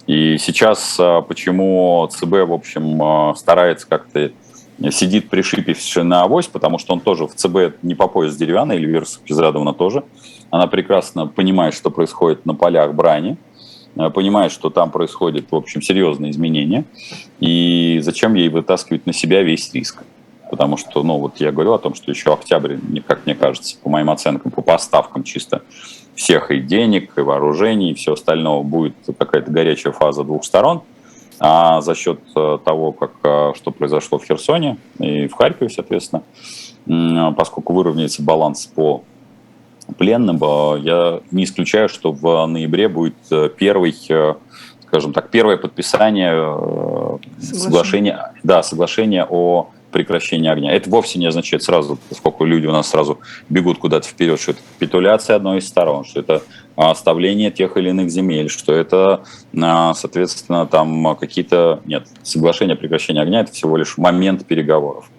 И 0.06 0.38
сейчас 0.38 0.96
а, 1.00 1.20
почему 1.22 2.08
ЦБ, 2.10 2.46
в 2.46 2.52
общем, 2.52 3.02
а, 3.02 3.34
старается 3.34 3.86
как-то 3.88 4.30
сидит 4.90 5.30
пришипивший 5.30 6.04
на 6.04 6.22
авось, 6.22 6.48
потому 6.48 6.78
что 6.78 6.92
он 6.92 7.00
тоже 7.00 7.26
в 7.26 7.34
ЦБ 7.34 7.82
не 7.82 7.94
по 7.94 8.08
пояс 8.08 8.36
деревянный, 8.36 8.76
Эльвира 8.76 9.06
Безрадовна 9.26 9.72
тоже. 9.72 10.04
Она 10.50 10.66
прекрасно 10.66 11.26
понимает, 11.26 11.74
что 11.74 11.90
происходит 11.90 12.44
на 12.46 12.54
полях 12.54 12.94
брани, 12.94 13.36
а, 13.96 14.10
понимает, 14.10 14.52
что 14.52 14.70
там 14.70 14.90
происходят, 14.90 15.46
в 15.50 15.56
общем, 15.56 15.82
серьезные 15.82 16.30
изменения, 16.30 16.84
и 17.40 17.98
зачем 18.02 18.34
ей 18.34 18.48
вытаскивать 18.48 19.06
на 19.06 19.12
себя 19.12 19.42
весь 19.42 19.72
риск. 19.72 20.04
Потому 20.50 20.76
что, 20.76 21.02
ну, 21.02 21.18
вот 21.18 21.40
я 21.40 21.50
говорю 21.50 21.72
о 21.72 21.78
том, 21.78 21.94
что 21.94 22.10
еще 22.10 22.32
октябрь, 22.32 22.76
как 23.06 23.26
мне 23.26 23.34
кажется, 23.34 23.76
по 23.82 23.88
моим 23.88 24.10
оценкам, 24.10 24.52
по 24.52 24.62
поставкам 24.62 25.24
чисто 25.24 25.62
всех 26.14 26.50
и 26.50 26.60
денег, 26.60 27.16
и 27.18 27.20
вооружений, 27.20 27.90
и 27.90 27.94
все 27.94 28.14
остального 28.14 28.62
будет 28.62 28.94
какая-то 29.18 29.50
горячая 29.50 29.92
фаза 29.92 30.24
двух 30.24 30.44
сторон. 30.44 30.82
А 31.38 31.82
за 31.82 31.94
счет 31.94 32.20
э, 32.34 32.58
того, 32.64 32.92
как, 32.92 33.12
э, 33.22 33.52
что 33.54 33.70
произошло 33.70 34.18
в 34.18 34.24
Херсоне 34.24 34.78
и 34.98 35.28
в 35.28 35.34
Харькове, 35.34 35.68
соответственно, 35.68 36.22
поскольку 37.36 37.74
выровняется 37.74 38.22
баланс 38.22 38.66
по 38.66 39.02
пленным, 39.98 40.38
э, 40.42 40.78
я 40.80 41.20
не 41.30 41.44
исключаю, 41.44 41.90
что 41.90 42.12
в 42.12 42.46
ноябре 42.46 42.88
будет 42.88 43.16
первый, 43.58 43.94
скажем 44.86 45.12
так, 45.12 45.28
первое 45.30 45.58
подписание 45.58 47.20
соглашения, 47.38 48.32
да, 48.42 48.62
соглашения 48.62 49.26
о 49.28 49.68
прекращения 49.90 50.50
огня. 50.50 50.72
Это 50.72 50.90
вовсе 50.90 51.18
не 51.18 51.26
означает 51.26 51.62
сразу, 51.62 51.98
поскольку 52.08 52.44
люди 52.44 52.66
у 52.66 52.72
нас 52.72 52.90
сразу 52.90 53.18
бегут 53.48 53.78
куда-то 53.78 54.06
вперед, 54.08 54.40
что 54.40 54.52
это 54.52 54.60
капитуляция 54.74 55.36
одной 55.36 55.58
из 55.58 55.68
сторон, 55.68 56.04
что 56.04 56.20
это 56.20 56.42
оставление 56.76 57.50
тех 57.50 57.76
или 57.76 57.90
иных 57.90 58.10
земель, 58.10 58.50
что 58.50 58.72
это, 58.72 59.22
а, 59.58 59.94
соответственно, 59.94 60.66
там 60.66 61.16
какие-то... 61.16 61.80
Нет, 61.86 62.06
соглашение 62.22 62.74
о 62.74 62.78
прекращении 62.78 63.22
огня– 63.22 63.40
это 63.42 63.52
всего 63.52 63.76
лишь 63.76 63.96
момент 63.96 64.44
переговоров. 64.46 65.10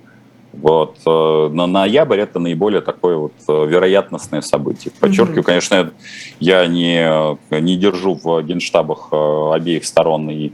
Вот. 0.54 0.98
Э, 1.06 1.50
на 1.52 1.68
ноябрь 1.68 2.20
это 2.20 2.40
наиболее 2.40 2.82
такое 2.82 3.16
вот 3.16 3.34
э, 3.48 3.66
вероятностное 3.68 4.42
событие. 4.42 4.92
Подчеркиваю, 5.00 5.42
mm-hmm. 5.42 5.46
конечно, 5.46 5.92
я 6.40 6.66
не, 6.66 7.38
не 7.52 7.78
держу 7.78 8.16
в 8.16 8.42
генштабах 8.42 9.10
э, 9.12 9.52
обеих 9.54 9.86
сторон 9.86 10.30
и, 10.30 10.52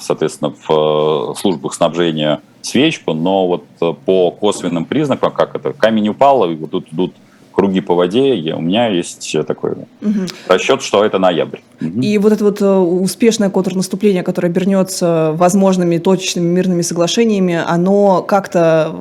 соответственно, 0.00 0.54
в 0.68 1.34
службах 1.38 1.74
снабжения 1.74 2.40
свечку, 2.66 3.14
но 3.14 3.46
вот 3.46 3.64
э, 3.80 3.92
по 4.04 4.30
косвенным 4.30 4.84
признакам, 4.84 5.32
как 5.32 5.54
это, 5.54 5.72
камень 5.72 6.08
упал, 6.08 6.50
и 6.50 6.54
вот 6.56 6.72
тут 6.72 6.92
идут 6.92 7.14
круги 7.52 7.80
по 7.80 7.94
воде, 7.94 8.36
я, 8.36 8.54
у 8.56 8.60
меня 8.60 8.88
есть 8.88 9.34
такой 9.46 9.72
угу. 9.72 10.20
расчет, 10.46 10.82
что 10.82 11.02
это 11.02 11.18
ноябрь. 11.18 11.60
Угу. 11.80 12.00
И 12.02 12.18
вот 12.18 12.32
это 12.32 12.44
вот 12.44 12.60
э, 12.60 12.70
успешное 12.70 13.48
контрнаступление, 13.48 14.22
которое 14.22 14.48
обернется 14.48 15.32
возможными 15.34 15.96
точечными 15.96 16.46
мирными 16.46 16.82
соглашениями, 16.82 17.58
оно 17.66 18.22
как-то 18.22 18.94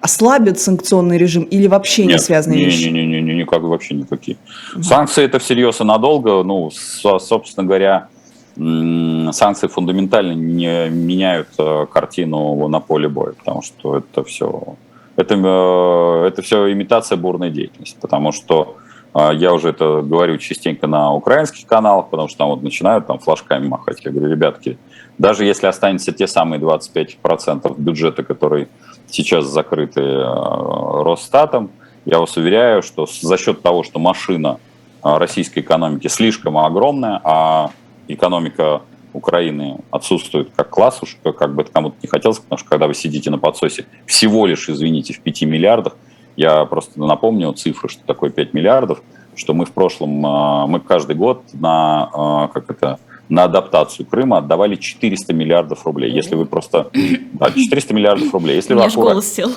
ослабит 0.00 0.60
санкционный 0.60 1.16
режим 1.16 1.44
или 1.44 1.66
вообще 1.66 2.02
Нет, 2.02 2.12
не 2.12 2.18
связанные 2.18 2.58
не, 2.58 2.64
вещи? 2.66 2.84
Не, 2.84 3.06
не, 3.06 3.06
не, 3.06 3.22
не, 3.22 3.34
никак 3.36 3.62
вообще 3.62 3.94
никакие. 3.94 4.36
Угу. 4.74 4.82
Санкции 4.82 5.24
это 5.24 5.38
всерьез 5.38 5.80
и 5.80 5.84
надолго, 5.84 6.42
ну, 6.42 6.70
собственно 6.70 7.66
говоря, 7.66 8.08
санкции 8.54 9.66
фундаментально 9.66 10.32
не 10.32 10.88
меняют 10.88 11.48
э, 11.58 11.86
картину 11.92 12.68
на 12.68 12.80
поле 12.80 13.08
боя, 13.08 13.32
потому 13.32 13.62
что 13.62 13.96
это 13.96 14.22
все 14.22 14.76
это, 15.16 15.34
э, 15.34 16.26
это 16.28 16.42
все 16.42 16.72
имитация 16.72 17.16
бурной 17.16 17.50
деятельности, 17.50 17.96
потому 18.00 18.32
что 18.32 18.76
А, 19.14 19.32
я 19.32 19.54
уже 19.54 19.68
это 19.68 20.02
говорю 20.02 20.38
частенько 20.38 20.88
на 20.88 21.14
украинских 21.14 21.66
каналах, 21.66 22.08
потому 22.10 22.28
что 22.28 22.38
там 22.38 22.48
вот 22.48 22.62
начинают 22.62 23.06
там 23.06 23.20
флажками 23.20 23.68
махать. 23.68 24.04
Я 24.04 24.10
говорю, 24.10 24.32
ребятки, 24.32 24.76
даже 25.18 25.44
если 25.44 25.68
останется 25.68 26.12
те 26.12 26.26
самые 26.26 26.60
25% 26.60 27.74
бюджета, 27.78 28.24
которые 28.24 28.66
сейчас 29.08 29.44
закрыты 29.44 30.00
э, 30.00 31.02
Росстатом, 31.04 31.70
я 32.04 32.18
вас 32.18 32.36
уверяю, 32.36 32.82
что 32.82 33.06
за 33.06 33.38
счет 33.38 33.62
того, 33.62 33.84
что 33.84 34.00
машина 34.00 34.58
э, 35.04 35.16
российской 35.16 35.60
экономики 35.60 36.08
слишком 36.08 36.58
огромная, 36.58 37.20
а 37.22 37.70
экономика 38.08 38.82
Украины 39.12 39.78
отсутствует 39.90 40.50
как 40.54 40.70
класс, 40.70 41.00
уж 41.02 41.16
как 41.22 41.54
бы 41.54 41.62
это 41.62 41.72
кому-то 41.72 41.96
не 42.02 42.08
хотелось, 42.08 42.38
потому 42.38 42.58
что 42.58 42.68
когда 42.68 42.86
вы 42.86 42.94
сидите 42.94 43.30
на 43.30 43.38
подсосе 43.38 43.86
всего 44.06 44.46
лишь, 44.46 44.68
извините, 44.68 45.14
в 45.14 45.20
5 45.20 45.42
миллиардах, 45.42 45.96
я 46.36 46.64
просто 46.64 46.98
напомню 46.98 47.52
цифры, 47.52 47.88
что 47.88 48.04
такое 48.04 48.30
5 48.30 48.54
миллиардов, 48.54 49.02
что 49.36 49.54
мы 49.54 49.66
в 49.66 49.72
прошлом, 49.72 50.26
э, 50.26 50.66
мы 50.66 50.80
каждый 50.80 51.14
год 51.14 51.42
на, 51.52 52.50
как 52.52 52.70
это, 52.70 52.98
на 53.28 53.44
адаптацию 53.44 54.06
Крыма 54.06 54.38
отдавали 54.38 54.76
400 54.76 55.32
миллиардов 55.34 55.84
рублей. 55.84 56.12
Если 56.12 56.34
вы 56.34 56.46
просто... 56.46 56.90
Да, 57.32 57.50
400 57.50 57.94
миллиардов 57.94 58.32
рублей. 58.32 58.56
Если 58.56 58.74
вы 58.74 58.88
голос 58.94 59.32
сел. 59.32 59.50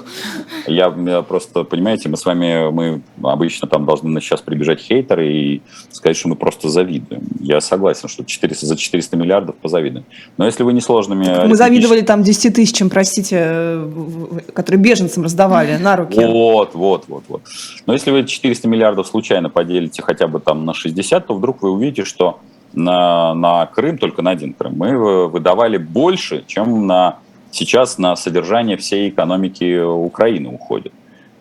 Я, 0.65 0.93
я 1.05 1.21
просто, 1.21 1.63
понимаете, 1.63 2.09
мы 2.09 2.17
с 2.17 2.25
вами, 2.25 2.71
мы 2.71 3.01
обычно 3.23 3.67
там 3.67 3.85
должны 3.85 4.19
сейчас 4.21 4.41
прибежать 4.41 4.79
хейтеры 4.79 5.31
и 5.31 5.61
сказать, 5.91 6.17
что 6.17 6.29
мы 6.29 6.35
просто 6.35 6.69
завидуем. 6.69 7.23
Я 7.39 7.61
согласен, 7.61 8.07
что 8.09 8.23
400, 8.23 8.65
за 8.65 8.77
400 8.77 9.17
миллиардов 9.17 9.55
позавидуем. 9.55 10.05
Но 10.37 10.45
если 10.45 10.63
вы 10.63 10.73
не 10.73 10.81
сложными... 10.81 11.47
Мы 11.47 11.55
завидовали 11.55 12.01
там 12.01 12.23
10 12.23 12.55
тысячам, 12.55 12.89
простите, 12.89 13.81
которые 14.53 14.81
беженцам 14.81 15.23
раздавали 15.23 15.77
на 15.77 15.95
руки. 15.95 16.19
Вот, 16.19 16.73
вот, 16.73 17.05
вот, 17.07 17.23
вот. 17.27 17.41
Но 17.85 17.93
если 17.93 18.11
вы 18.11 18.25
400 18.25 18.67
миллиардов 18.67 19.07
случайно 19.07 19.49
поделите 19.49 20.01
хотя 20.01 20.27
бы 20.27 20.39
там 20.39 20.65
на 20.65 20.73
60, 20.73 21.27
то 21.27 21.35
вдруг 21.35 21.61
вы 21.61 21.71
увидите, 21.71 22.05
что 22.05 22.39
на, 22.77 23.33
на 23.33 23.65
Крым, 23.65 23.97
только 23.97 24.21
на 24.21 24.31
один 24.31 24.53
Крым, 24.53 24.75
мы 24.77 25.27
выдавали 25.27 25.77
больше, 25.77 26.43
чем 26.45 26.85
на, 26.87 27.17
сейчас 27.51 27.97
на 27.97 28.15
содержание 28.15 28.77
всей 28.77 29.09
экономики 29.09 29.81
Украины 29.83 30.49
уходит. 30.49 30.93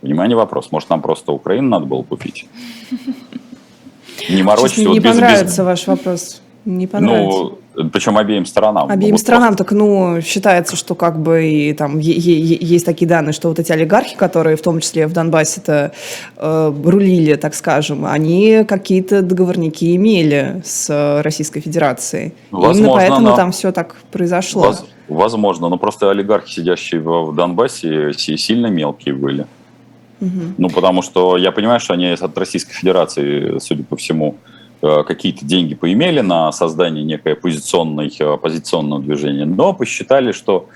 Внимание, 0.03 0.37
вопрос. 0.37 0.73
Может, 0.73 0.91
нам 0.91 1.03
просто 1.03 1.33
Украину 1.33 1.69
надо 1.69 1.87
было 1.87 2.03
купить? 2.03 2.47
Не 4.29 4.43
морочиться. 4.43 4.81
Мне 4.81 4.89
вот 4.89 4.95
не 4.95 5.01
без, 5.01 5.11
понравится 5.13 5.63
без... 5.63 5.67
ваш 5.67 5.87
вопрос. 5.87 6.43
Не 6.67 6.89
понравится. 6.89 7.55
Ну, 7.77 7.91
причем 7.91 8.19
обеим 8.19 8.45
сторонам. 8.45 8.91
Обеим 8.91 9.13
ну, 9.13 9.19
сторонам, 9.19 9.55
просто... 9.55 9.65
так, 9.65 9.73
ну, 9.73 10.21
считается, 10.21 10.75
что 10.75 10.97
как 10.97 11.21
бы 11.21 11.47
и 11.47 11.73
там 11.75 12.01
есть 12.01 12.85
такие 12.85 13.07
данные, 13.07 13.33
что 13.33 13.49
вот 13.49 13.61
эти 13.61 13.71
олигархи, 13.71 14.17
которые 14.17 14.57
в 14.57 14.63
том 14.63 14.81
числе 14.81 15.07
в 15.07 15.13
Донбассе-то 15.13 15.93
э, 16.37 16.75
рулили, 16.85 17.37
так 17.37 17.55
скажем, 17.55 18.05
они 18.05 18.65
какие-то 18.67 19.23
договорники 19.23 19.95
имели 19.95 20.61
с 20.65 21.23
Российской 21.23 21.61
Федерацией. 21.61 22.35
Возможно, 22.51 22.79
Именно 22.79 22.95
поэтому 22.95 23.29
но... 23.29 23.37
там 23.37 23.53
все 23.53 23.71
так 23.71 23.95
произошло. 24.11 24.63
Воз... 24.63 24.85
Возможно, 25.09 25.69
но 25.69 25.79
просто 25.79 26.11
олигархи, 26.11 26.51
сидящие 26.51 27.01
в, 27.01 27.33
Донбассе, 27.33 28.13
сильно 28.13 28.67
мелкие 28.67 29.15
были. 29.15 29.47
Угу. 30.21 30.55
Ну, 30.59 30.69
потому 30.71 31.03
что 31.03 31.37
я 31.37 31.53
понимаю, 31.53 31.79
что 31.79 31.95
они 31.95 32.09
от 32.09 32.37
Российской 32.37 32.73
Федерации, 32.73 33.59
судя 33.61 33.85
по 33.85 33.97
всему, 33.97 34.37
какие-то 34.81 35.45
деньги 35.45 35.75
поимели 35.75 36.21
на 36.21 36.53
создание 36.53 37.05
некой 37.05 37.33
оппозиционной, 37.33 38.13
э, 38.19 38.25
оппозиционного 38.25 39.03
движения, 39.03 39.45
но 39.45 39.73
посчитали, 39.73 40.33
что, 40.33 40.69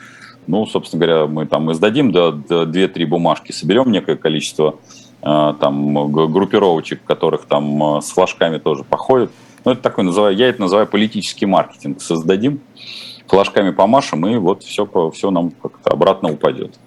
ну, 0.47 0.67
собственно 0.67 1.05
говоря, 1.05 1.27
мы 1.27 1.47
там 1.47 1.71
издадим 1.73 2.13
до 2.13 2.31
2-3 2.31 3.07
бумажки, 3.07 3.53
соберем 3.53 3.91
некое 3.93 4.17
количество 4.17 4.77
э, 5.23 5.55
там 5.61 6.13
группировочек, 6.13 7.05
которых 7.05 7.45
там 7.45 8.01
с 8.01 8.11
флажками 8.11 8.59
тоже 8.59 8.85
походят. 8.85 9.31
Ну, 9.65 9.73
это 9.73 9.83
такой, 9.83 10.05
называю, 10.05 10.35
я 10.37 10.49
это 10.49 10.63
называю 10.63 10.87
политический 10.87 11.45
маркетинг. 11.45 12.01
Создадим, 12.01 12.61
флажками 13.27 13.71
помашем, 13.71 14.27
и 14.27 14.37
вот 14.39 14.63
все, 14.63 14.89
все 15.15 15.31
нам 15.31 15.51
как-то 15.51 15.91
обратно 15.91 16.33
упадет. 16.33 16.79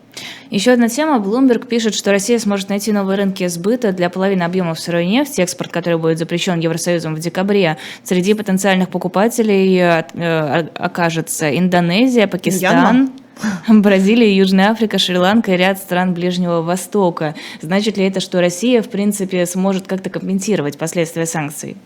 Еще 0.49 0.71
одна 0.71 0.89
тема. 0.89 1.17
Bloomberg 1.17 1.67
пишет, 1.67 1.95
что 1.95 2.11
Россия 2.11 2.39
сможет 2.39 2.69
найти 2.69 2.91
новые 2.91 3.17
рынки 3.17 3.47
сбыта 3.47 3.91
для 3.91 4.09
половины 4.09 4.43
объемов 4.43 4.79
сырой 4.79 5.05
нефти, 5.05 5.41
экспорт 5.41 5.71
который 5.71 5.97
будет 5.97 6.17
запрещен 6.17 6.59
Евросоюзом 6.59 7.15
в 7.15 7.19
декабре. 7.19 7.77
Среди 8.03 8.33
потенциальных 8.33 8.89
покупателей 8.89 9.77
э, 9.77 10.03
э, 10.13 10.67
окажется 10.75 11.57
Индонезия, 11.57 12.27
Пакистан, 12.27 13.11
Бразилия, 13.67 14.35
Южная 14.35 14.71
Африка, 14.71 14.97
Шри-Ланка 14.97 15.53
и 15.53 15.57
ряд 15.57 15.77
стран 15.77 16.13
Ближнего 16.13 16.61
Востока. 16.61 17.35
Значит 17.61 17.97
ли 17.97 18.05
это, 18.05 18.19
что 18.19 18.39
Россия, 18.39 18.81
в 18.81 18.89
принципе, 18.89 19.45
сможет 19.45 19.87
как-то 19.87 20.09
компенсировать 20.09 20.77
последствия 20.77 21.25
санкций? 21.25 21.77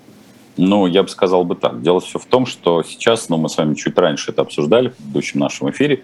Ну, 0.57 0.87
я 0.87 1.03
бы 1.03 1.09
сказал 1.09 1.43
бы 1.43 1.55
так. 1.55 1.81
Дело 1.81 1.99
все 1.99 2.17
в 2.19 2.25
том, 2.25 2.45
что 2.45 2.83
сейчас, 2.83 3.29
ну, 3.29 3.37
мы 3.37 3.47
с 3.47 3.57
вами 3.57 3.75
чуть 3.75 3.97
раньше 3.97 4.31
это 4.31 4.41
обсуждали 4.41 4.89
в 4.89 4.95
предыдущем 4.95 5.39
нашем 5.39 5.69
эфире, 5.69 6.03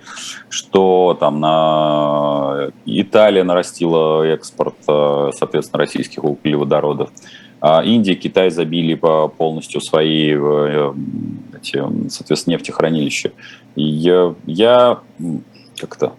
что 0.49 1.17
там 1.19 1.39
на 1.39 2.69
Италия 2.85 3.43
нарастила 3.43 4.23
экспорт, 4.23 4.75
э, 4.87 5.31
соответственно, 5.35 5.79
российских 5.79 6.23
углеводородов. 6.23 7.09
А 7.61 7.83
Индия, 7.83 8.15
Китай 8.15 8.51
забили 8.51 8.93
по 8.93 9.27
полностью 9.27 9.81
свои 9.81 10.33
э, 10.35 10.93
эти, 11.55 12.09
соответственно, 12.09 12.55
нефтехранилища. 12.55 13.31
И 13.75 13.83
я 14.45 14.99
как-то 15.77 16.13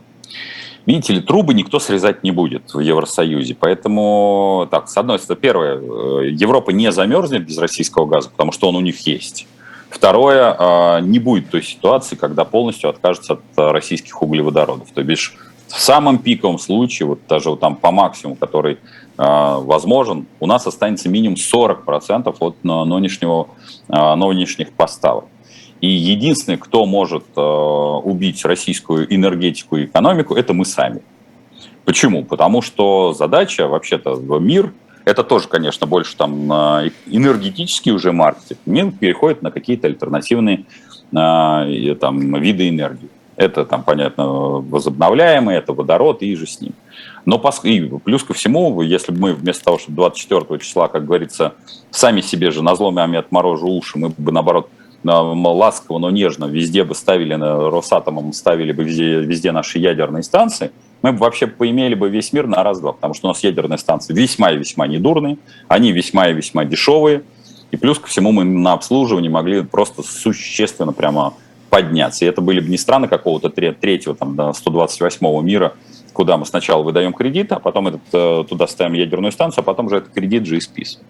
Видите 0.87 1.15
ли, 1.15 1.21
трубы 1.21 1.55
никто 1.55 1.79
срезать 1.79 2.23
не 2.23 2.31
будет 2.31 2.75
в 2.75 2.81
Евросоюзе. 2.81 3.57
Поэтому, 3.59 4.69
так, 4.71 4.89
с 4.89 4.97
одной 4.97 5.19
стороны, 5.19 5.41
первое, 5.41 5.77
э, 5.79 6.29
Европа 6.31 6.71
не 6.71 6.93
замерзнет 6.93 7.47
без 7.47 7.57
российского 7.57 8.05
газа, 8.05 8.29
потому 8.29 8.53
что 8.53 8.69
он 8.69 8.77
у 8.77 8.81
них 8.81 9.07
есть. 9.07 9.47
Второе, 9.89 10.55
э, 10.59 11.01
не 11.01 11.19
будет 11.19 11.51
той 11.51 11.63
ситуации, 11.63 12.17
когда 12.17 12.45
полностью 12.45 12.91
откажется 12.91 13.35
от 13.35 13.41
российских 13.57 14.21
углеводородов. 14.21 14.91
То 14.91 15.03
бишь 15.03 15.35
в 15.69 15.81
самом 15.81 16.19
пиковом 16.19 16.59
случае, 16.59 17.09
вот 17.09 17.21
даже 17.29 17.49
вот 17.49 17.61
там 17.61 17.77
по 17.77 17.91
максимуму, 17.91 18.37
который 18.37 18.75
э, 18.75 18.79
возможен, 19.17 20.27
у 20.39 20.47
нас 20.47 20.67
останется 20.67 21.09
минимум 21.09 21.37
40% 21.37 22.37
от 22.39 22.63
нынешнего, 22.63 23.49
нынешних 23.89 24.73
поставок. 24.73 25.25
И 25.81 25.89
единственный, 25.89 26.57
кто 26.57 26.87
может 26.87 27.25
э, 27.37 27.41
убить 27.41 28.45
российскую 28.45 29.13
энергетику 29.15 29.77
и 29.77 29.85
экономику, 29.85 30.35
это 30.35 30.55
мы 30.55 30.65
сами. 30.65 31.03
Почему? 31.85 32.25
Потому 32.25 32.63
что 32.63 33.13
задача 33.13 33.69
вообще-то 33.69 34.17
мир, 34.41 34.73
это 35.05 35.23
тоже, 35.23 35.49
конечно, 35.49 35.87
больше 35.87 36.17
там 36.17 36.51
энергетический 37.07 37.93
уже 37.93 38.13
маркетинг, 38.13 38.61
мир 38.65 38.91
переходит 38.91 39.43
на 39.43 39.51
какие-то 39.51 39.87
альтернативные 39.87 40.65
э, 41.13 41.95
там, 42.01 42.41
виды 42.41 42.69
энергии. 42.69 43.11
Это, 43.37 43.65
там, 43.65 43.83
понятно, 43.83 44.27
возобновляемые, 44.27 45.59
это 45.59 45.73
водород 45.73 46.23
и 46.23 46.35
же 46.37 46.47
с 46.47 46.61
ним. 46.61 46.73
Но 47.25 47.43
и 47.65 47.89
плюс 48.05 48.23
ко 48.23 48.33
всему, 48.33 48.81
если 48.83 49.13
бы 49.13 49.19
мы 49.19 49.35
вместо 49.35 49.65
того, 49.65 49.79
чтобы 49.79 49.97
24 49.97 50.61
числа, 50.61 50.89
как 50.89 51.05
говорится, 51.05 51.55
сами 51.91 52.21
себе 52.21 52.51
же 52.51 52.63
на 52.63 52.77
зломе 52.77 53.19
отморожу 53.19 53.69
уши, 53.69 53.99
мы 53.99 54.11
бы, 54.11 54.31
наоборот, 54.31 54.69
ласково, 55.05 55.99
но 55.99 56.11
нежно 56.11 56.47
везде 56.47 56.85
бы 56.85 56.95
ставили, 56.95 57.35
Росатомом 57.35 58.33
ставили 58.33 58.73
бы 58.73 58.85
везде, 58.85 59.21
везде 59.21 59.53
наши 59.53 59.79
ядерные 59.79 60.23
станции, 60.23 60.71
мы 61.03 61.13
бы 61.13 61.19
вообще 61.19 61.47
поимели 61.47 61.95
бы 61.95 62.09
весь 62.09 62.33
мир 62.33 62.47
на 62.47 62.63
раз-два, 62.63 62.93
потому 62.93 63.15
что 63.15 63.29
у 63.29 63.31
нас 63.31 63.45
ядерные 63.45 63.79
станции 63.79 64.15
весьма 64.15 64.53
и 64.53 64.57
весьма 64.57 64.87
недурные, 64.87 65.37
они 65.69 65.93
весьма 65.93 66.29
и 66.29 66.33
весьма 66.33 66.65
дешевые, 66.65 67.23
и 67.71 67.77
плюс 67.77 67.99
ко 67.99 68.07
всему 68.09 68.33
мы 68.33 68.45
на 68.45 68.73
обслуживании 68.73 69.29
могли 69.29 69.63
просто 69.63 70.03
существенно 70.03 70.93
прямо 70.93 71.35
подняться. 71.71 72.25
И 72.25 72.29
это 72.29 72.41
были 72.41 72.61
бы 72.61 72.69
не 72.69 72.79
страны 72.79 73.09
какого-то 73.09 73.51
третьего, 73.51 74.15
там, 74.15 74.35
128-го 74.39 75.41
мира, 75.43 75.75
куда 76.15 76.39
мы 76.39 76.47
сначала 76.47 76.83
выдаем 76.83 77.13
кредит, 77.13 77.53
а 77.53 77.59
потом 77.59 77.89
этот, 77.89 78.01
э, 78.13 78.45
туда 78.49 78.67
ставим 78.67 78.95
ядерную 78.95 79.33
станцию, 79.33 79.63
а 79.63 79.65
потом 79.65 79.91
же 79.91 79.99
этот 79.99 80.15
кредит 80.15 80.47
же 80.47 80.57
и 80.57 80.61
списываем. 80.61 81.07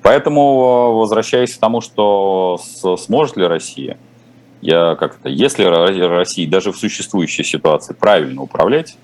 Поэтому, 0.00 0.40
э, 0.40 0.98
возвращаясь 1.00 1.54
к 1.54 1.60
тому, 1.60 1.82
что 1.82 2.58
сможет 2.96 3.36
ли 3.36 3.46
Россия, 3.46 3.98
я 4.62 4.94
как 4.96 5.16
то 5.16 5.28
если 5.28 5.64
Россия 5.64 6.48
даже 6.48 6.72
в 6.72 6.76
существующей 6.76 7.44
ситуации 7.44 7.94
правильно 7.94 8.42
управлять, 8.42 8.96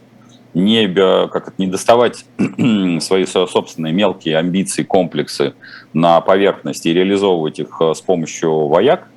не, 0.55 0.87
как 0.87 1.49
это, 1.49 1.55
не 1.59 1.67
доставать 1.67 2.25
свои 3.01 3.27
собственные 3.27 3.93
мелкие 3.93 4.39
амбиции, 4.39 4.85
комплексы 4.85 5.55
на 5.93 6.21
поверхности 6.21 6.89
и 6.89 6.95
реализовывать 6.95 7.59
их 7.59 7.77
э, 7.81 7.93
с 7.93 8.01
помощью 8.01 8.69
вояк, 8.69 9.09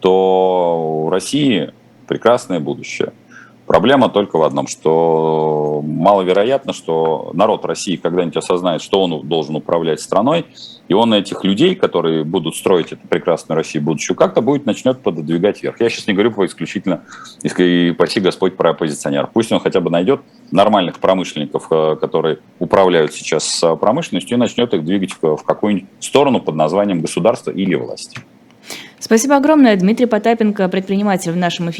то 0.00 1.04
у 1.04 1.10
России 1.10 1.72
прекрасное 2.06 2.60
будущее. 2.60 3.12
Проблема 3.70 4.08
только 4.08 4.36
в 4.36 4.42
одном, 4.42 4.66
что 4.66 5.80
маловероятно, 5.86 6.72
что 6.72 7.30
народ 7.34 7.64
России 7.64 7.94
когда-нибудь 7.94 8.36
осознает, 8.36 8.82
что 8.82 9.00
он 9.00 9.28
должен 9.28 9.54
управлять 9.54 10.00
страной, 10.00 10.44
и 10.88 10.92
он 10.92 11.14
этих 11.14 11.44
людей, 11.44 11.76
которые 11.76 12.24
будут 12.24 12.56
строить 12.56 12.90
эту 12.90 13.06
прекрасную 13.06 13.56
Россию 13.56 13.84
будущую, 13.84 14.16
как-то 14.16 14.40
будет 14.40 14.66
начнет 14.66 14.98
пододвигать 14.98 15.62
вверх. 15.62 15.80
Я 15.80 15.88
сейчас 15.88 16.08
не 16.08 16.14
говорю 16.14 16.32
по 16.32 16.44
исключительно, 16.46 17.04
и 17.44 17.92
паси 17.92 18.18
Господь 18.18 18.56
про 18.56 18.70
оппозиционеров. 18.70 19.30
Пусть 19.32 19.52
он 19.52 19.60
хотя 19.60 19.78
бы 19.78 19.88
найдет 19.88 20.20
нормальных 20.50 20.98
промышленников, 20.98 21.68
э, 21.70 21.94
которые 22.00 22.40
управляют 22.58 23.14
сейчас 23.14 23.64
промышленностью, 23.80 24.36
и 24.36 24.40
начнет 24.40 24.74
их 24.74 24.84
двигать 24.84 25.12
в 25.22 25.44
какую-нибудь 25.44 25.88
сторону 26.00 26.40
под 26.40 26.56
названием 26.56 27.02
государства 27.02 27.52
или 27.52 27.76
власти. 27.76 28.18
Спасибо 28.98 29.36
огромное. 29.36 29.76
Дмитрий 29.76 30.06
Потапенко, 30.06 30.68
предприниматель 30.68 31.32
в 31.32 31.36
нашем 31.36 31.70
эфире. 31.70 31.78